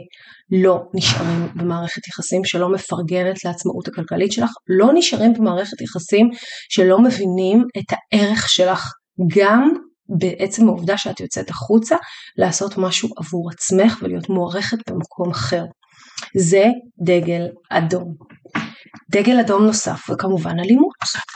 לא 0.51 0.79
נשארים 0.94 1.48
במערכת 1.56 2.08
יחסים 2.08 2.41
שלא 2.46 2.70
מפרגנת 2.70 3.46
לעצמאות 3.46 3.88
הכלכלית 3.88 4.32
שלך, 4.32 4.50
לא 4.67 4.89
נשארים 4.94 5.34
במערכת 5.34 5.82
יחסים 5.82 6.29
שלא 6.70 7.00
מבינים 7.00 7.63
את 7.77 7.86
הערך 7.91 8.50
שלך 8.50 8.91
גם 9.38 9.74
בעצם 10.20 10.67
העובדה 10.67 10.98
שאת 10.98 11.20
יוצאת 11.20 11.50
החוצה 11.50 11.96
לעשות 12.38 12.77
משהו 12.77 13.10
עבור 13.17 13.50
עצמך 13.51 14.00
ולהיות 14.01 14.29
מוערכת 14.29 14.89
במקום 14.89 15.29
אחר. 15.32 15.63
זה 16.38 16.65
דגל 17.06 17.48
אדום. 17.70 18.13
דגל 19.11 19.39
אדום 19.39 19.65
נוסף 19.65 20.09
וכמובן 20.09 20.59
אלימות. 20.59 20.95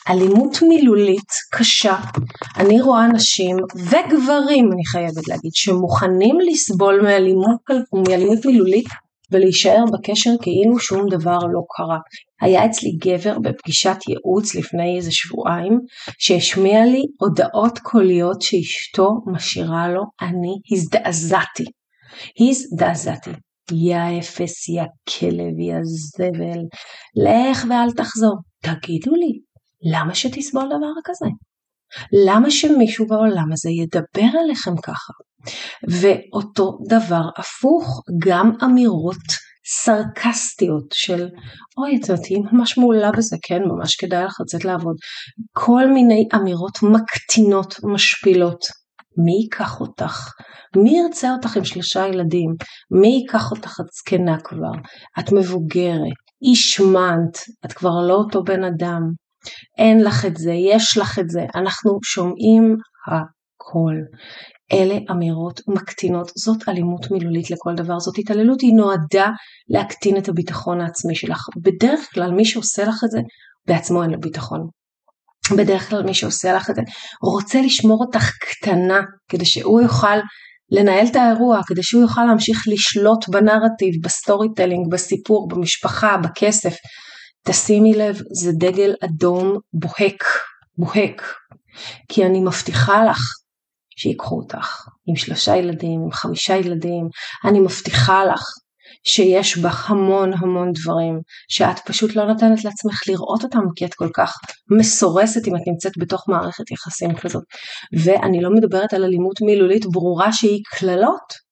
אלימות 0.09 0.57
מילולית 0.61 1.31
קשה. 1.51 1.95
אני 2.57 2.81
רואה 2.81 3.07
נשים 3.07 3.57
וגברים 3.75 4.71
אני 4.73 4.85
חייבת 4.85 5.27
להגיד 5.27 5.51
שמוכנים 5.53 6.37
לסבול 6.39 7.01
מאלימות, 7.01 7.61
מאלימות 8.07 8.45
מילולית 8.45 8.87
ולהישאר 9.31 9.83
בקשר 9.93 10.31
כאילו 10.41 10.79
שום 10.79 11.05
דבר 11.09 11.37
לא 11.37 11.61
קרה. 11.77 11.97
היה 12.41 12.65
אצלי 12.65 12.91
גבר 12.91 13.39
בפגישת 13.39 13.97
ייעוץ 14.07 14.55
לפני 14.55 14.97
איזה 14.97 15.11
שבועיים 15.11 15.79
שהשמיע 16.17 16.85
לי 16.85 17.01
הודעות 17.19 17.79
קוליות 17.79 18.41
שאשתו 18.41 19.09
משאירה 19.25 19.89
לו, 19.89 20.03
אני 20.21 20.53
הזדעזעתי. 20.71 21.65
הזדעזעתי. 22.39 23.31
יא 23.71 24.19
אפס, 24.19 24.69
יא 24.69 24.83
כלב, 25.09 25.59
יא 25.59 25.79
זבל, 25.83 26.61
לך 27.15 27.65
ואל 27.69 27.91
תחזור. 27.97 28.37
תגידו 28.63 29.15
לי, 29.15 29.39
למה 29.93 30.15
שתסבול 30.15 30.65
דבר 30.65 30.93
כזה? 31.03 31.25
למה 32.25 32.51
שמישהו 32.51 33.07
בעולם 33.07 33.51
הזה 33.51 33.69
ידבר 33.69 34.39
אליכם 34.43 34.77
ככה? 34.83 35.13
ואותו 36.01 36.77
דבר 36.89 37.23
הפוך, 37.37 38.01
גם 38.27 38.51
אמירות 38.63 39.51
סרקסטיות 39.65 40.85
של 40.93 41.27
אוי 41.77 41.97
את 41.97 42.09
יודעת 42.09 42.25
היא 42.25 42.37
ממש 42.51 42.77
מעולה 42.77 43.11
בזה 43.11 43.37
כן 43.41 43.61
ממש 43.63 43.95
כדאי 43.95 44.25
לך 44.25 44.37
לצאת 44.41 44.65
לעבוד 44.65 44.95
כל 45.51 45.87
מיני 45.87 46.27
אמירות 46.35 46.77
מקטינות 46.83 47.75
משפילות 47.83 48.80
מי 49.17 49.31
ייקח 49.31 49.79
אותך? 49.79 50.31
מי 50.75 50.97
ירצה 50.97 51.31
אותך 51.31 51.57
עם 51.57 51.65
שלושה 51.65 52.07
ילדים? 52.07 52.55
מי 52.91 53.07
ייקח 53.07 53.51
אותך 53.51 53.79
את 53.81 53.85
זקנה 53.93 54.37
כבר? 54.43 54.71
את 55.19 55.31
מבוגרת, 55.31 56.21
השמנת, 56.51 57.37
את 57.65 57.73
כבר 57.73 58.07
לא 58.07 58.13
אותו 58.13 58.43
בן 58.43 58.63
אדם. 58.63 59.01
אין 59.77 60.03
לך 60.03 60.25
את 60.25 60.37
זה, 60.37 60.51
יש 60.51 60.97
לך 60.97 61.19
את 61.19 61.29
זה, 61.29 61.45
אנחנו 61.55 61.99
שומעים 62.03 62.75
הכל. 63.07 63.93
אלה 64.73 64.95
אמירות 65.11 65.61
מקטינות, 65.67 66.31
זאת 66.35 66.69
אלימות 66.69 67.11
מילולית 67.11 67.51
לכל 67.51 67.75
דבר, 67.75 67.99
זאת 67.99 68.17
התעללות, 68.17 68.61
היא 68.61 68.73
נועדה 68.73 69.29
להקטין 69.69 70.17
את 70.17 70.29
הביטחון 70.29 70.81
העצמי 70.81 71.15
שלך. 71.15 71.39
בדרך 71.61 72.09
כלל 72.13 72.31
מי 72.31 72.45
שעושה 72.45 72.83
לך 72.83 73.03
את 73.05 73.11
זה, 73.11 73.19
בעצמו 73.67 74.03
אין 74.03 74.11
לו 74.11 74.19
ביטחון. 74.19 74.67
בדרך 75.57 75.89
כלל 75.89 76.03
מי 76.03 76.13
שעושה 76.13 76.53
לך 76.53 76.69
את 76.69 76.75
זה 76.75 76.81
רוצה 77.21 77.61
לשמור 77.61 78.03
אותך 78.05 78.31
קטנה 78.39 79.01
כדי 79.29 79.45
שהוא 79.45 79.81
יוכל 79.81 80.17
לנהל 80.71 81.07
את 81.07 81.15
האירוע, 81.15 81.59
כדי 81.67 81.83
שהוא 81.83 82.01
יוכל 82.01 82.23
להמשיך 82.23 82.63
לשלוט 82.67 83.29
בנרטיב, 83.29 83.95
ב 84.03 84.47
storytelling, 84.55 84.91
בסיפור, 84.91 85.47
במשפחה, 85.47 86.17
בכסף. 86.17 86.75
תשימי 87.47 87.93
לב, 87.93 88.21
זה 88.33 88.51
דגל 88.51 88.93
אדום 89.03 89.57
בוהק, 89.73 90.23
בוהק. 90.77 91.33
כי 92.09 92.25
אני 92.25 92.39
מבטיחה 92.39 93.05
לך 93.05 93.19
שיקחו 93.97 94.35
אותך 94.35 94.85
עם 95.07 95.15
שלושה 95.15 95.55
ילדים, 95.55 96.01
עם 96.03 96.11
חמישה 96.11 96.55
ילדים, 96.55 97.07
אני 97.45 97.59
מבטיחה 97.59 98.25
לך 98.25 98.43
שיש 99.03 99.57
פה 99.57 99.69
המון 99.85 100.31
המון 100.33 100.71
דברים 100.71 101.19
שאת 101.49 101.79
פשוט 101.85 102.15
לא 102.15 102.25
נותנת 102.25 102.63
לעצמך 102.63 103.01
לראות 103.07 103.43
אותם 103.43 103.63
כי 103.75 103.85
את 103.85 103.93
כל 103.93 104.09
כך 104.13 104.33
מסורסת 104.71 105.47
אם 105.47 105.55
את 105.55 105.61
נמצאת 105.67 105.91
בתוך 105.99 106.29
מערכת 106.29 106.71
יחסים 106.71 107.15
כזאת. 107.15 107.43
ואני 108.03 108.41
לא 108.41 108.49
מדברת 108.49 108.93
על 108.93 109.03
אלימות 109.03 109.41
מילולית 109.41 109.85
ברורה 109.85 110.33
שהיא 110.33 110.59
קללות. 110.71 111.51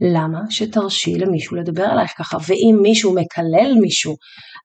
למה 0.00 0.40
שתרשי 0.50 1.14
למישהו 1.14 1.56
לדבר 1.56 1.84
עלייך 1.84 2.10
ככה 2.18 2.38
ואם 2.46 2.78
מישהו 2.82 3.14
מקלל 3.14 3.74
מישהו 3.80 4.14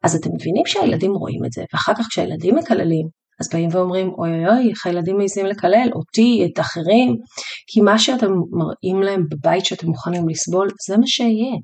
אז 0.03 0.15
אתם 0.15 0.29
מבינים 0.35 0.65
שהילדים 0.65 1.11
רואים 1.11 1.45
את 1.45 1.51
זה 1.51 1.63
ואחר 1.73 1.93
כך 1.93 2.07
כשהילדים 2.09 2.55
מקללים 2.55 3.07
אז 3.41 3.49
באים 3.53 3.69
ואומרים 3.71 4.09
אוי 4.17 4.29
אוי 4.29 4.47
אוי 4.47 4.69
איך 4.69 4.85
הילדים 4.85 5.17
מעזים 5.17 5.45
לקלל 5.45 5.89
אותי 5.93 6.45
את 6.45 6.59
אחרים 6.59 7.15
כי 7.67 7.81
מה 7.81 7.99
שאתם 7.99 8.31
מראים 8.51 9.03
להם 9.03 9.25
בבית 9.29 9.65
שאתם 9.65 9.87
מוכנים 9.87 10.29
לסבול 10.29 10.67
זה 10.87 10.97
מה 10.97 11.07
שיהיה 11.07 11.55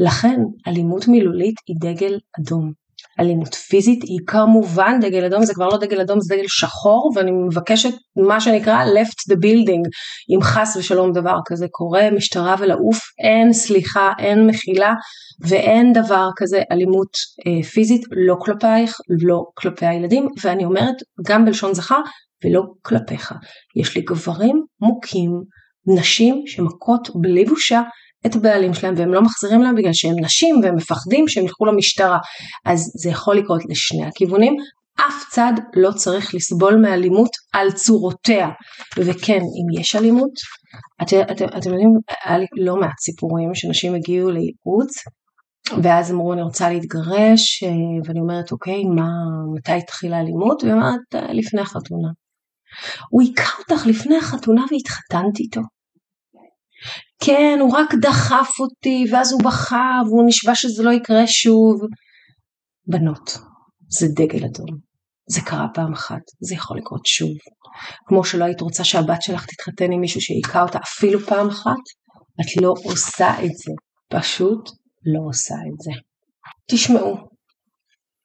לכן 0.00 0.40
אלימות 0.66 1.08
מילולית 1.08 1.54
היא 1.66 1.76
דגל 1.80 2.18
אדום. 2.40 2.72
אלימות 3.20 3.54
פיזית 3.54 4.02
היא 4.02 4.18
כמובן 4.26 4.98
דגל 5.00 5.24
אדום, 5.24 5.44
זה 5.44 5.54
כבר 5.54 5.68
לא 5.68 5.78
דגל 5.78 6.00
אדום, 6.00 6.20
זה 6.20 6.34
דגל 6.34 6.44
שחור, 6.48 7.12
ואני 7.14 7.30
מבקשת 7.30 7.92
מה 8.16 8.40
שנקרא 8.40 8.84
left 8.84 9.32
the 9.32 9.36
building, 9.36 9.82
אם 10.34 10.42
חס 10.42 10.76
ושלום 10.76 11.12
דבר 11.12 11.38
כזה 11.46 11.66
קורה, 11.70 12.10
משטרה 12.10 12.54
ולעוף, 12.58 12.98
אין 13.18 13.52
סליחה, 13.52 14.12
אין 14.18 14.46
מחילה, 14.46 14.94
ואין 15.48 15.92
דבר 15.92 16.28
כזה 16.36 16.62
אלימות 16.72 17.16
אה, 17.46 17.62
פיזית, 17.62 18.02
לא 18.10 18.36
כלפייך, 18.38 18.96
לא 19.22 19.42
כלפי 19.54 19.86
הילדים, 19.86 20.28
ואני 20.42 20.64
אומרת 20.64 20.96
גם 21.26 21.44
בלשון 21.44 21.74
זכר, 21.74 22.00
ולא 22.44 22.62
כלפיך. 22.82 23.34
יש 23.76 23.96
לי 23.96 24.02
גברים 24.02 24.64
מוכים, 24.80 25.30
נשים 25.86 26.42
שמכות 26.46 27.08
בלי 27.14 27.44
בושה, 27.44 27.82
את 28.26 28.36
הבעלים 28.36 28.74
שלהם 28.74 28.94
והם 28.96 29.14
לא 29.14 29.22
מחזירים 29.22 29.62
להם 29.62 29.74
בגלל 29.74 29.92
שהם 29.92 30.14
נשים 30.20 30.60
והם 30.62 30.76
מפחדים 30.76 31.28
שהם 31.28 31.44
ילכו 31.44 31.64
למשטרה. 31.64 32.18
אז 32.64 32.92
זה 33.02 33.10
יכול 33.10 33.36
לקרות 33.36 33.62
לשני 33.68 34.06
הכיוונים. 34.06 34.56
אף 35.00 35.24
צד 35.30 35.52
לא 35.76 35.90
צריך 35.92 36.34
לסבול 36.34 36.76
מאלימות 36.76 37.30
על 37.52 37.72
צורותיה. 37.72 38.48
וכן, 38.98 39.38
אם 39.40 39.80
יש 39.80 39.96
אלימות, 39.96 40.32
אתם, 41.02 41.20
את, 41.20 41.42
אתם 41.42 41.70
יודעים, 41.70 41.90
היה 42.24 42.38
לי 42.38 42.46
לא 42.56 42.76
מעט 42.76 42.98
סיפורים 43.00 43.54
שנשים 43.54 43.94
הגיעו 43.94 44.30
לייעוץ 44.30 44.94
ואז 45.82 46.12
אמרו 46.12 46.32
אני 46.32 46.42
רוצה 46.42 46.70
להתגרש 46.70 47.64
ואני 48.04 48.20
אומרת 48.20 48.52
אוקיי 48.52 48.84
מה 48.84 49.08
מתי 49.54 49.72
התחילה 49.72 50.16
האלימות 50.16 50.62
והיא 50.62 50.74
אומרת 50.74 51.00
לפני 51.32 51.60
החתונה. 51.60 52.08
הוא 53.10 53.22
היכה 53.22 53.58
אותך 53.58 53.86
לפני 53.86 54.16
החתונה 54.16 54.64
והתחתנת 54.70 55.40
איתו. 55.40 55.60
כן, 57.24 57.58
הוא 57.60 57.72
רק 57.76 57.94
דחף 58.02 58.50
אותי, 58.60 59.04
ואז 59.12 59.32
הוא 59.32 59.42
בכה, 59.42 60.00
והוא 60.06 60.24
נשבע 60.26 60.54
שזה 60.54 60.82
לא 60.82 60.90
יקרה 60.90 61.26
שוב. 61.26 61.80
בנות, 62.86 63.38
זה 63.88 64.06
דגל 64.08 64.44
אדום. 64.44 64.86
זה 65.30 65.40
קרה 65.40 65.66
פעם 65.74 65.92
אחת, 65.92 66.22
זה 66.40 66.54
יכול 66.54 66.78
לקרות 66.78 67.06
שוב. 67.06 67.30
כמו 68.06 68.24
שלא 68.24 68.44
היית 68.44 68.60
רוצה 68.60 68.84
שהבת 68.84 69.22
שלך 69.22 69.46
תתחתן 69.46 69.92
עם 69.92 70.00
מישהו 70.00 70.20
שהיכה 70.20 70.62
אותה 70.62 70.78
אפילו 70.78 71.20
פעם 71.20 71.48
אחת, 71.48 71.82
את 72.40 72.62
לא 72.62 72.74
עושה 72.84 73.30
את 73.44 73.50
זה. 73.50 73.72
פשוט 74.08 74.70
לא 75.04 75.20
עושה 75.28 75.54
את 75.54 75.80
זה. 75.80 75.90
תשמעו, 76.70 77.16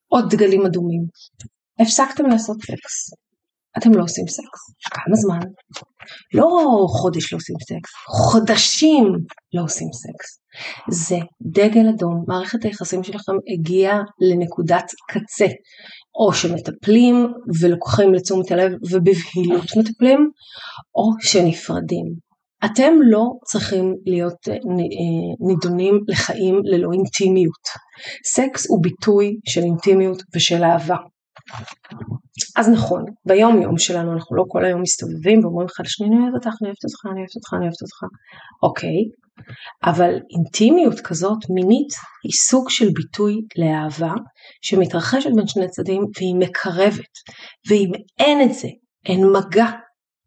עוד 0.07 0.25
דגלים 0.29 0.65
אדומים. 0.65 1.01
הפסקתם 1.81 2.25
לעשות 2.25 2.57
סקס. 2.61 3.20
אתם 3.77 3.93
לא 3.93 4.03
עושים 4.03 4.27
סקס. 4.27 4.91
כמה 4.91 5.15
זמן? 5.15 5.39
לא 6.33 6.85
חודש 6.89 7.33
לא 7.33 7.37
עושים 7.37 7.55
סקס, 7.61 7.91
חודשים 8.07 9.05
לא 9.53 9.63
עושים 9.63 9.87
סקס. 9.93 10.39
זה 10.89 11.17
דגל 11.41 11.89
אדום, 11.95 12.23
מערכת 12.27 12.63
היחסים 12.63 13.03
שלכם 13.03 13.33
הגיעה 13.53 14.01
לנקודת 14.21 14.85
קצה. 15.07 15.47
או 16.15 16.33
שמטפלים 16.33 17.27
ולוקחים 17.61 18.13
לתשומת 18.13 18.51
הלב 18.51 18.71
ובבהילות 18.91 19.65
מטפלים, 19.77 20.29
או 20.95 21.03
שנפרדים. 21.19 22.05
אתם 22.65 22.93
לא 23.03 23.25
צריכים 23.45 23.95
להיות 24.05 24.47
אה, 24.49 24.53
אה, 24.53 25.47
נידונים 25.47 25.99
לחיים 26.07 26.55
ללא 26.63 26.89
אינטימיות. 26.93 27.65
סקס 28.25 28.69
הוא 28.69 28.83
ביטוי 28.83 29.39
של 29.47 29.61
אינטימיות 29.61 30.23
ושל 30.35 30.63
אהבה. 30.63 30.95
אז 32.57 32.69
נכון, 32.69 33.05
ביום 33.25 33.61
יום 33.61 33.77
שלנו 33.77 34.13
אנחנו 34.13 34.35
לא 34.35 34.43
כל 34.47 34.65
היום 34.65 34.81
מסתובבים 34.81 35.45
ואומרים 35.45 35.67
אחד 35.75 35.83
לשני 35.85 36.07
אני 36.07 36.15
אוהבת 36.15 36.33
אותך, 36.35 36.55
אני 36.61 36.67
אוהבת 36.67 36.85
אותך, 36.85 37.05
אני 37.05 37.19
אוהבת 37.19 37.35
אותך, 37.35 37.53
אני 37.53 37.63
אוהבת 37.63 37.81
אותך, 37.81 37.99
אוקיי, 38.63 38.99
אבל 39.83 40.13
אינטימיות 40.35 40.99
כזאת 40.99 41.37
מינית 41.49 41.93
היא 42.23 42.31
סוג 42.49 42.69
של 42.69 42.89
ביטוי 42.93 43.35
לאהבה 43.57 44.13
שמתרחשת 44.61 45.29
בין 45.35 45.47
שני 45.47 45.69
צדדים 45.69 46.01
והיא 46.15 46.35
מקרבת, 46.39 47.13
ואם 47.69 47.91
אין 48.19 48.49
את 48.49 48.53
זה, 48.53 48.67
אין 49.05 49.25
מגע, 49.25 49.65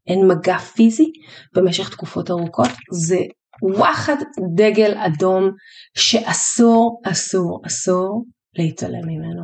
אין 0.07 0.27
מגע 0.29 0.59
פיזי 0.59 1.13
במשך 1.55 1.91
תקופות 1.91 2.31
ארוכות, 2.31 2.71
זה 2.93 3.19
וואחד 3.63 4.17
דגל 4.57 4.95
אדום 4.99 5.51
שאסור, 5.97 7.01
אסור, 7.05 7.61
אסור 7.67 8.25
להתעלם 8.59 9.07
ממנו. 9.07 9.43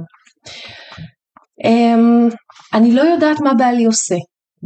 Um, 1.66 2.34
אני 2.74 2.94
לא 2.94 3.02
יודעת 3.02 3.40
מה 3.40 3.54
בעלי 3.54 3.84
עושה. 3.84 4.14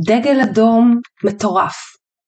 דגל 0.06 0.40
אדום 0.40 1.00
מטורף. 1.24 1.74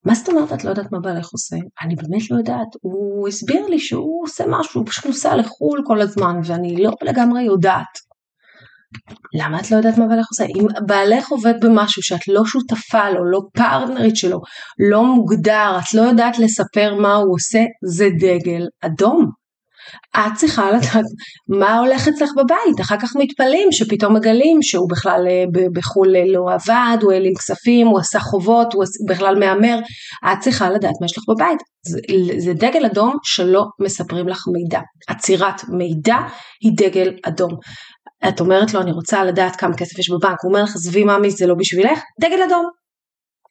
מה 0.05 0.15
זאת 0.15 0.29
אומרת 0.29 0.53
את 0.53 0.63
לא 0.63 0.69
יודעת 0.69 0.91
מה 0.91 0.99
בעלך 0.99 1.29
עושה? 1.29 1.55
אני 1.81 1.95
באמת 1.95 2.31
לא 2.31 2.37
יודעת. 2.37 2.67
הוא 2.81 3.27
הסביר 3.27 3.67
לי 3.67 3.79
שהוא 3.79 4.23
עושה 4.23 4.43
משהו, 4.47 4.81
הוא 4.81 4.87
פשוט 4.87 5.05
נוסע 5.05 5.35
לחו"ל 5.35 5.81
כל 5.85 6.01
הזמן, 6.01 6.39
ואני 6.45 6.83
לא 6.83 6.91
לגמרי 7.01 7.43
יודעת. 7.43 8.07
למה 9.33 9.59
את 9.59 9.71
לא 9.71 9.77
יודעת 9.77 9.97
מה 9.97 10.07
בעלך 10.07 10.25
עושה? 10.29 10.43
אם 10.43 10.85
בעלך 10.87 11.29
עובד 11.29 11.53
במשהו 11.61 12.03
שאת 12.03 12.27
לא 12.27 12.45
שותפה 12.45 13.09
לו, 13.09 13.31
לא 13.31 13.41
פרטנרית 13.53 14.15
שלו, 14.15 14.41
לא 14.91 15.05
מוגדר, 15.05 15.77
את 15.79 15.93
לא 15.93 16.01
יודעת 16.01 16.39
לספר 16.39 16.95
מה 17.01 17.15
הוא 17.15 17.35
עושה, 17.35 17.59
זה 17.85 18.09
דגל 18.19 18.65
אדום. 18.81 19.31
את 20.17 20.31
צריכה 20.35 20.71
לדעת 20.71 21.05
מה 21.47 21.79
הולך 21.79 22.07
אצלך 22.07 22.29
בבית, 22.37 22.81
אחר 22.81 22.95
כך 23.01 23.15
מתפלאים 23.15 23.71
שפתאום 23.71 24.15
מגלים 24.15 24.61
שהוא 24.61 24.89
בכלל 24.89 25.27
אה, 25.27 25.43
בחו"ל 25.73 26.15
אה, 26.15 26.23
לא 26.27 26.53
עבד, 26.53 26.97
הוא 27.01 27.11
העלים 27.11 27.33
כספים, 27.35 27.87
הוא 27.87 27.99
עשה 27.99 28.19
חובות, 28.19 28.73
הוא 28.73 28.83
בכלל 29.07 29.39
מהמר, 29.39 29.79
את 30.25 30.39
צריכה 30.39 30.69
לדעת 30.69 30.93
מה 31.01 31.05
יש 31.05 31.17
לך 31.17 31.23
בבית, 31.29 31.59
זה, 31.87 31.99
זה 32.37 32.53
דגל 32.53 32.85
אדום 32.85 33.15
שלא 33.23 33.63
מספרים 33.81 34.27
לך 34.27 34.43
מידע, 34.53 34.79
עצירת 35.07 35.61
מידע 35.69 36.17
היא 36.61 36.71
דגל 36.75 37.13
אדום. 37.23 37.51
את 38.27 38.39
אומרת 38.39 38.73
לו 38.73 38.81
אני 38.81 38.91
רוצה 38.91 39.23
לדעת 39.23 39.55
כמה 39.55 39.77
כסף 39.77 39.99
יש 39.99 40.09
בבנק, 40.09 40.37
הוא 40.43 40.51
אומר 40.51 40.63
לך 40.63 40.75
עזבי 40.75 41.03
מאמי 41.03 41.31
זה 41.31 41.47
לא 41.47 41.55
בשבילך, 41.55 41.99
דגל 42.21 42.43
אדום. 42.47 42.86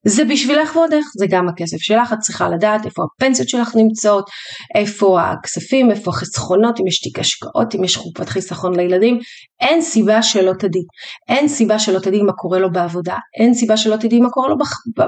זה 0.09 0.25
בשבילך 0.25 0.77
ועוד 0.77 0.92
איך, 0.92 1.07
זה 1.19 1.27
גם 1.31 1.49
הכסף 1.49 1.77
שלך, 1.79 2.12
את 2.12 2.19
צריכה 2.19 2.49
לדעת 2.49 2.87
איפה 2.87 3.03
הפנסיות 3.05 3.49
שלך 3.49 3.77
נמצאות, 3.77 4.31
איפה 4.75 5.21
הכספים, 5.23 5.90
איפה 5.90 6.11
החסכונות, 6.11 6.81
אם 6.81 6.87
יש 6.87 7.01
תיק 7.01 7.19
השקעות, 7.19 7.75
אם 7.75 7.85
יש 7.85 7.97
חופת 7.97 8.29
חיסכון 8.29 8.77
לילדים, 8.77 9.19
אין 9.61 9.83
סיבה 9.83 10.23
שלא 10.23 10.53
תדעי, 10.59 10.83
אין 11.29 11.49
סיבה 11.49 11.79
שלא 11.79 11.99
תדעי 11.99 12.23
מה 12.23 12.33
קורה 12.33 12.59
לו 12.59 12.73
בעבודה, 12.73 13.16
אין 13.40 13.55
סיבה 13.55 13.77
שלא 13.77 13.97
תדעי 13.97 14.21
מה 14.21 14.31
קורה 14.31 14.49
לו 14.49 14.57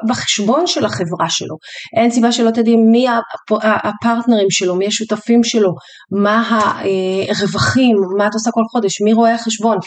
בחשבון 0.08 0.66
של 0.66 0.84
החברה 0.84 1.28
שלו, 1.28 1.56
אין 1.96 2.10
סיבה 2.10 2.32
שלא 2.32 2.50
תדעי 2.50 2.76
מי 2.76 3.06
הפרטנרים 3.62 4.50
שלו, 4.50 4.76
מי 4.76 4.86
השותפים 4.86 5.44
שלו, 5.44 5.70
מה 6.22 6.42
הרווחים, 7.28 7.96
מה 8.16 8.26
את 8.26 8.34
עושה 8.34 8.50
כל 8.50 8.62
חודש, 8.72 9.00
מי 9.02 9.12
רואה 9.12 9.34
החשבון, 9.34 9.78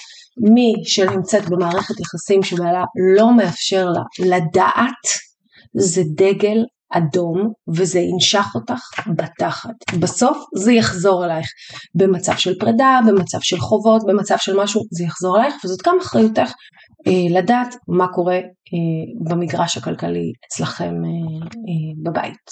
מי 0.53 0.73
שנמצאת 0.85 1.49
במערכת 1.49 1.95
יחסים 1.99 2.43
שבעלה 2.43 2.83
לא 3.17 3.37
מאפשר 3.37 3.85
לה 3.85 4.01
לדעת 4.19 5.03
זה 5.77 6.01
דגל 6.15 6.57
אדום 6.91 7.53
וזה 7.75 7.99
ינשך 7.99 8.45
אותך 8.55 8.81
בתחת. 9.15 9.75
בסוף 9.99 10.37
זה 10.55 10.73
יחזור 10.73 11.25
אלייך 11.25 11.47
במצב 11.95 12.33
של 12.37 12.59
פרידה, 12.59 12.99
במצב 13.07 13.37
של 13.41 13.59
חובות, 13.59 14.01
במצב 14.07 14.35
של 14.37 14.59
משהו, 14.59 14.81
זה 14.91 15.03
יחזור 15.03 15.37
אלייך 15.37 15.55
וזאת 15.65 15.79
גם 15.87 15.97
אחריותך 16.01 16.51
אה, 17.07 17.39
לדעת 17.39 17.75
מה 17.87 18.07
קורה 18.07 18.35
אה, 18.37 19.25
במגרש 19.29 19.77
הכלכלי 19.77 20.31
אצלכם 20.47 20.93
אה, 21.05 21.47
אה, 21.47 22.11
בבית. 22.11 22.51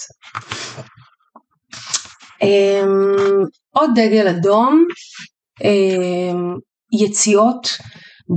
אה, 2.43 2.83
עוד 3.71 3.89
דגל 3.95 4.27
אדום 4.27 4.85
אה, 5.63 6.39
יציאות 6.93 7.67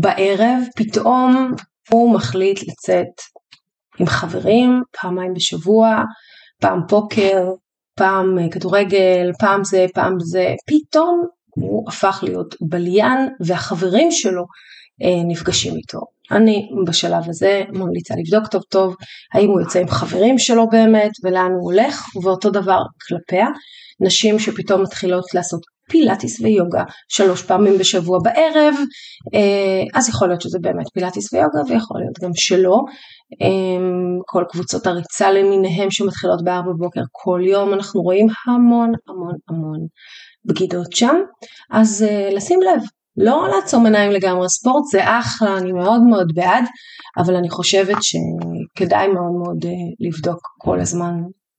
בערב, 0.00 0.62
פתאום 0.76 1.52
הוא 1.90 2.14
מחליט 2.14 2.58
לצאת 2.62 3.31
עם 4.02 4.06
חברים 4.06 4.82
פעמיים 5.00 5.34
בשבוע, 5.34 6.02
פעם 6.60 6.80
פוקר, 6.88 7.44
פעם 7.96 8.38
אה, 8.38 8.50
כדורגל, 8.50 9.30
פעם 9.38 9.64
זה, 9.64 9.86
פעם 9.94 10.16
זה, 10.20 10.54
פתאום 10.66 11.26
הוא 11.50 11.88
הפך 11.88 12.20
להיות 12.22 12.54
בליין 12.60 13.28
והחברים 13.46 14.10
שלו 14.10 14.42
אה, 15.02 15.24
נפגשים 15.28 15.76
איתו. 15.76 16.00
אני 16.30 16.68
בשלב 16.86 17.28
הזה 17.28 17.62
ממליצה 17.68 18.14
לבדוק 18.18 18.46
טוב 18.46 18.62
טוב 18.62 18.96
האם 19.34 19.50
הוא 19.50 19.60
יוצא 19.60 19.80
עם 19.80 19.88
חברים 19.88 20.38
שלו 20.38 20.68
באמת 20.68 21.10
ולאן 21.24 21.50
הוא 21.52 21.72
הולך 21.72 22.04
ואותו 22.22 22.50
דבר 22.50 22.80
כלפיה. 23.08 23.46
נשים 24.00 24.38
שפתאום 24.38 24.82
מתחילות 24.82 25.34
לעשות 25.34 25.60
פילאטיס 25.88 26.40
ויוגה 26.40 26.84
שלוש 27.08 27.42
פעמים 27.42 27.78
בשבוע 27.78 28.18
בערב, 28.22 28.74
אה, 29.34 29.98
אז 29.98 30.08
יכול 30.08 30.28
להיות 30.28 30.40
שזה 30.40 30.58
באמת 30.62 30.86
פילאטיס 30.94 31.32
ויוגה 31.32 31.60
ויכול 31.68 32.00
להיות 32.00 32.18
גם 32.22 32.30
שלא. 32.34 32.80
אה, 33.42 34.18
כל 34.26 34.44
קבוצות 34.48 34.86
הריצה 34.86 35.30
למיניהם 35.30 35.90
שמתחילות 35.90 36.44
בארבע 36.44 36.72
בבוקר 36.72 37.00
כל 37.12 37.40
יום, 37.44 37.72
אנחנו 37.72 38.02
רואים 38.02 38.26
המון 38.46 38.92
המון 39.08 39.34
המון 39.48 39.78
בגידות 40.44 40.92
שם, 40.92 41.16
אז 41.70 42.06
אה, 42.08 42.28
לשים 42.32 42.60
לב, 42.60 42.82
לא 43.16 43.48
לעצום 43.54 43.84
עיניים 43.84 44.10
לגמרי, 44.10 44.48
ספורט 44.48 44.84
זה 44.92 45.18
אחלה, 45.18 45.58
אני 45.58 45.72
מאוד 45.72 46.02
מאוד 46.02 46.32
בעד, 46.34 46.64
אבל 47.18 47.36
אני 47.36 47.50
חושבת 47.50 47.96
שכדאי 48.02 49.08
מאוד 49.08 49.32
מאוד 49.44 49.66
לבדוק 50.00 50.40
כל 50.58 50.80
הזמן 50.80 51.14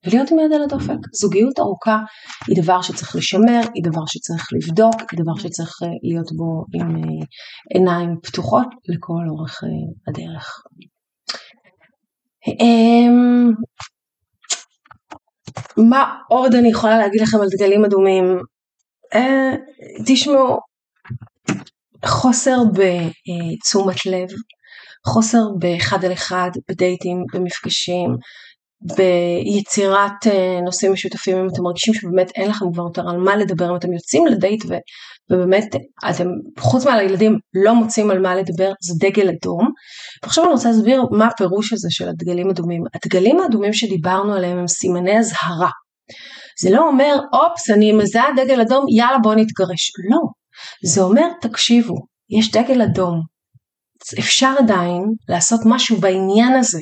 ולהיות 0.06 0.32
עם 0.32 0.40
יד 0.40 0.54
על 0.54 0.64
הדופק. 0.64 1.00
זוגיות 1.14 1.60
ארוכה 1.60 2.00
היא 2.48 2.64
דבר 2.64 2.82
שצריך 2.82 3.16
לשמר, 3.16 3.62
היא 3.74 3.84
דבר 3.84 4.06
שצריך 4.08 4.48
לבדוק, 4.54 4.96
היא 5.12 5.20
דבר 5.24 5.36
שצריך 5.38 5.72
אה, 5.84 5.88
להיות 6.04 6.32
בו 6.36 6.64
עם 6.74 6.96
אה, 6.96 7.26
עיניים 7.74 8.16
פתוחות 8.24 8.68
לכל 8.88 9.24
אורך 9.30 9.64
אה, 9.64 9.70
הדרך. 10.08 10.64
אמ, 12.62 13.52
מה 15.78 16.18
עוד 16.30 16.56
אני 16.56 16.70
יכולה 16.70 16.98
להגיד 16.98 17.22
לכם 17.22 17.38
על 17.38 17.48
דגלים 17.58 17.86
אדומים? 17.86 18.24
תשמעו, 20.06 20.58
חוסר 22.06 22.58
בתשומת 22.74 24.06
לב, 24.06 24.28
חוסר 25.08 25.44
באחד 25.60 26.06
על 26.06 26.14
אחד, 26.14 26.50
בדייטים, 26.70 27.24
במפגשים, 27.34 28.10
ביצירת 28.84 30.28
אה, 30.28 30.62
נושאים 30.62 30.94
משותפים 30.94 31.38
אם 31.38 31.48
אתם 31.54 31.64
מרגישים 31.64 31.94
שבאמת 31.94 32.32
אין 32.36 32.50
לכם 32.50 32.66
כבר 32.74 32.84
יותר 32.84 33.10
על 33.10 33.18
מה 33.18 33.36
לדבר 33.36 33.70
אם 33.70 33.76
אתם 33.76 33.94
יוצאים 33.94 34.26
לדייט 34.26 34.64
ו, 34.70 34.74
ובאמת 35.32 35.76
אתם 36.10 36.28
חוץ 36.60 36.86
מעל 36.86 37.00
הילדים 37.00 37.38
לא 37.66 37.76
מוצאים 37.76 38.12
על 38.12 38.20
מה 38.20 38.36
לדבר 38.36 38.72
זה 38.82 38.94
דגל 39.08 39.30
אדום. 39.30 39.70
ועכשיו 40.24 40.44
אני 40.44 40.54
רוצה 40.54 40.70
להסביר 40.70 41.04
מה 41.12 41.28
הפירוש 41.28 41.74
הזה 41.74 41.88
של 41.92 42.10
הדגלים 42.10 42.50
אדומים. 42.50 42.84
הדגלים 42.96 43.40
האדומים 43.40 43.74
שדיברנו 43.74 44.34
עליהם 44.34 44.58
הם 44.58 44.68
סימני 44.68 45.20
אזהרה. 45.20 45.70
זה 46.62 46.70
לא 46.70 46.88
אומר 46.88 47.16
אופס 47.34 47.70
אני 47.70 47.92
מזהה 47.92 48.28
דגל 48.38 48.62
אדום 48.62 48.86
יאללה 48.90 49.18
בוא 49.18 49.36
נתגרש. 49.36 49.92
לא. 50.10 50.20
זה 50.84 51.02
אומר 51.02 51.28
תקשיבו 51.42 51.96
יש 52.30 52.52
דגל 52.52 52.82
אדום. 52.82 53.22
אפשר 54.20 54.56
עדיין 54.60 55.04
לעשות 55.30 55.62
משהו 55.66 55.98
בעניין 55.98 56.54
הזה. 56.54 56.80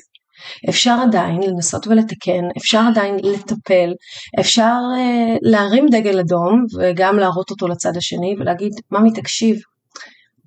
אפשר 0.70 0.98
עדיין 1.08 1.42
לנסות 1.44 1.88
ולתקן, 1.88 2.44
אפשר 2.58 2.82
עדיין 2.92 3.16
לטפל, 3.24 3.94
אפשר 4.40 4.78
uh, 4.98 5.38
להרים 5.42 5.86
דגל 5.92 6.20
אדום 6.20 6.66
וגם 6.80 7.18
להראות 7.18 7.50
אותו 7.50 7.68
לצד 7.68 7.98
השני 7.98 8.36
ולהגיד, 8.40 8.72
ממי 8.92 9.12
תקשיב, 9.14 9.56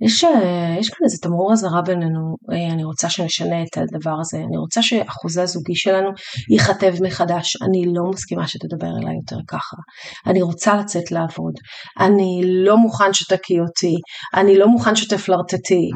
יש, 0.01 0.25
אה, 0.25 0.77
יש 0.79 0.89
כאן 0.89 1.05
איזה 1.05 1.19
תמרור 1.23 1.53
אזהרה 1.53 1.83
בינינו, 1.83 2.37
אה, 2.53 2.73
אני 2.73 2.85
רוצה 2.85 3.11
שנשנה 3.11 3.63
את 3.63 3.79
הדבר 3.79 4.15
הזה, 4.21 4.37
אני 4.37 4.57
רוצה 4.57 4.83
שאחוזי 4.83 5.41
הזוגי 5.41 5.75
שלנו 5.75 6.09
ייכתב 6.51 6.95
מחדש, 7.03 7.57
אני 7.63 7.85
לא 7.95 8.11
מסכימה 8.11 8.49
שתדבר 8.49 8.91
אליי 9.03 9.15
יותר 9.17 9.37
ככה, 9.49 9.77
אני 10.27 10.43
רוצה 10.43 10.77
לצאת 10.77 11.11
לעבוד, 11.11 11.55
אני 12.01 12.41
לא 12.45 12.77
מוכן 12.77 13.13
שתקיא 13.13 13.61
אותי, 13.61 13.95
אני 14.35 14.59
לא 14.59 14.69
מוכן 14.69 14.97
שתפלרטטי, 14.97 15.91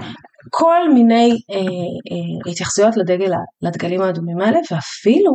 כל 0.50 0.92
מיני 0.94 1.30
אה, 1.50 1.56
אה, 1.56 2.50
התייחסויות 2.50 2.96
לדגל, 2.96 3.30
לדגלים 3.62 4.00
האדומים 4.00 4.40
האלה 4.40 4.58
ואפילו 4.70 5.32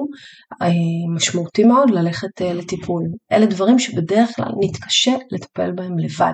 אה, 0.62 0.68
משמעותי 1.16 1.64
מאוד 1.64 1.90
ללכת 1.90 2.42
אה, 2.42 2.54
לטיפול. 2.54 3.04
אלה 3.32 3.46
דברים 3.46 3.80
שבדרך 3.80 4.36
כלל 4.36 4.52
נתקשה 4.60 5.12
לטפל 5.32 5.72
בהם 5.72 6.00
לבד. 6.00 6.34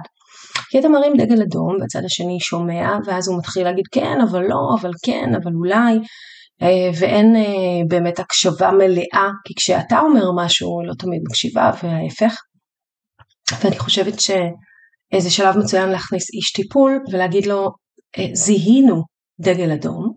כי 0.70 0.80
אתה 0.80 0.90
מרים 0.90 1.14
דגל 1.18 1.42
אדום 1.42 1.78
והצד 1.82 2.06
השני 2.06 2.40
שומע 2.40 2.98
ואז 3.06 3.28
הוא 3.28 3.38
מתחיל 3.38 3.64
להגיד 3.64 3.86
כן 3.92 4.18
אבל 4.30 4.42
לא 4.42 4.76
אבל 4.82 4.92
כן 5.06 5.36
אבל 5.44 5.52
אולי 5.54 6.00
אה, 6.62 6.90
ואין 7.00 7.36
אה, 7.36 7.42
באמת 7.88 8.20
הקשבה 8.20 8.72
מלאה 8.72 9.30
כי 9.46 9.54
כשאתה 9.58 10.00
אומר 10.00 10.32
משהו 10.36 10.82
לא 10.86 10.94
תמיד 11.00 11.22
מקשיבה 11.30 11.72
וההפך 11.84 12.42
ואני 13.64 13.80
חושבת 13.80 14.20
שזה 14.20 15.30
שלב 15.30 15.58
מצוין 15.58 15.90
להכניס 15.90 16.34
איש 16.34 16.52
טיפול 16.52 17.00
ולהגיד 17.12 17.46
לו 17.46 17.70
זיהינו 18.34 19.04
דגל 19.40 19.72
אדום 19.72 20.14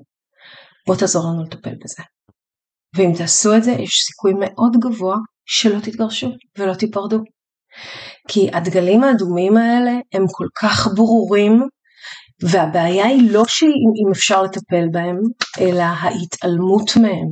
בוא 0.86 0.96
תעזור 0.96 1.22
לנו 1.26 1.42
לטפל 1.42 1.74
בזה 1.84 2.02
ואם 2.96 3.12
תעשו 3.18 3.56
את 3.56 3.64
זה 3.64 3.70
יש 3.70 4.04
סיכוי 4.06 4.32
מאוד 4.40 4.76
גבוה 4.80 5.16
שלא 5.44 5.80
תתגרשו 5.80 6.28
ולא 6.58 6.74
תיפרדו 6.74 7.18
כי 8.28 8.50
הדגלים 8.52 9.04
האדומים 9.04 9.56
האלה 9.56 9.92
הם 10.12 10.24
כל 10.30 10.46
כך 10.62 10.88
ברורים 10.96 11.62
והבעיה 12.42 13.06
היא 13.06 13.32
לא 13.32 13.44
שאם 13.48 14.10
אפשר 14.12 14.42
לטפל 14.42 14.88
בהם, 14.92 15.16
אלא 15.60 15.82
ההתעלמות 15.82 16.96
מהם. 16.96 17.28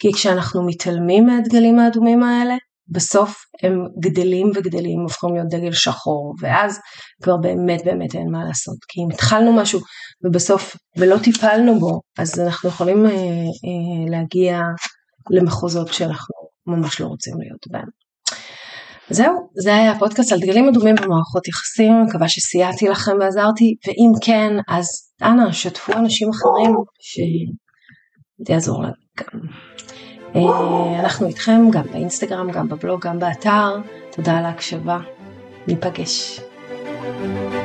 כי 0.00 0.12
כשאנחנו 0.12 0.66
מתעלמים 0.66 1.26
מהדגלים 1.26 1.78
האדומים 1.78 2.22
האלה, 2.22 2.54
בסוף 2.88 3.36
הם 3.62 3.86
גדלים 4.00 4.50
וגדלים, 4.54 5.00
הופכים 5.00 5.34
להיות 5.34 5.48
דגל 5.48 5.72
שחור, 5.72 6.34
ואז 6.40 6.80
כבר 7.22 7.36
באמת 7.36 7.84
באמת 7.84 8.14
אין 8.14 8.30
מה 8.30 8.44
לעשות. 8.44 8.76
כי 8.88 9.00
אם 9.00 9.10
התחלנו 9.12 9.52
משהו 9.52 9.80
ובסוף 10.24 10.76
ולא 10.98 11.16
טיפלנו 11.18 11.80
בו, 11.80 12.00
אז 12.18 12.40
אנחנו 12.40 12.68
יכולים 12.68 13.06
אה, 13.06 13.10
אה, 13.10 14.10
להגיע 14.10 14.60
למחוזות 15.30 15.92
שאנחנו 15.92 16.34
ממש 16.66 17.00
לא 17.00 17.06
רוצים 17.06 17.34
להיות 17.38 17.66
בהם. 17.70 17.88
זהו, 19.10 19.34
זה 19.62 19.74
היה 19.74 19.92
הפודקאסט 19.92 20.32
על 20.32 20.40
דגלים 20.40 20.68
אדומים 20.68 20.94
במערכות 20.94 21.48
יחסים, 21.48 22.02
מקווה 22.02 22.28
שסייעתי 22.28 22.88
לכם 22.88 23.12
ועזרתי, 23.20 23.74
ואם 23.86 24.12
כן, 24.24 24.52
אז 24.68 24.86
אנא, 25.22 25.52
שתפו 25.52 25.92
אנשים 25.92 26.28
אחרים 26.30 26.74
שזה 27.00 28.52
יעזור 28.52 28.82
להם 28.82 28.92
גם. 29.18 29.40
אה, 30.36 31.00
אנחנו 31.00 31.26
איתכם 31.26 31.60
גם 31.70 31.82
באינסטגרם, 31.92 32.50
גם 32.50 32.68
בבלוג, 32.68 33.00
גם 33.06 33.18
באתר. 33.18 33.76
תודה 34.10 34.38
על 34.38 34.44
ההקשבה. 34.44 34.98
ניפגש. 35.66 36.40
thank 37.04 37.54
you 37.54 37.63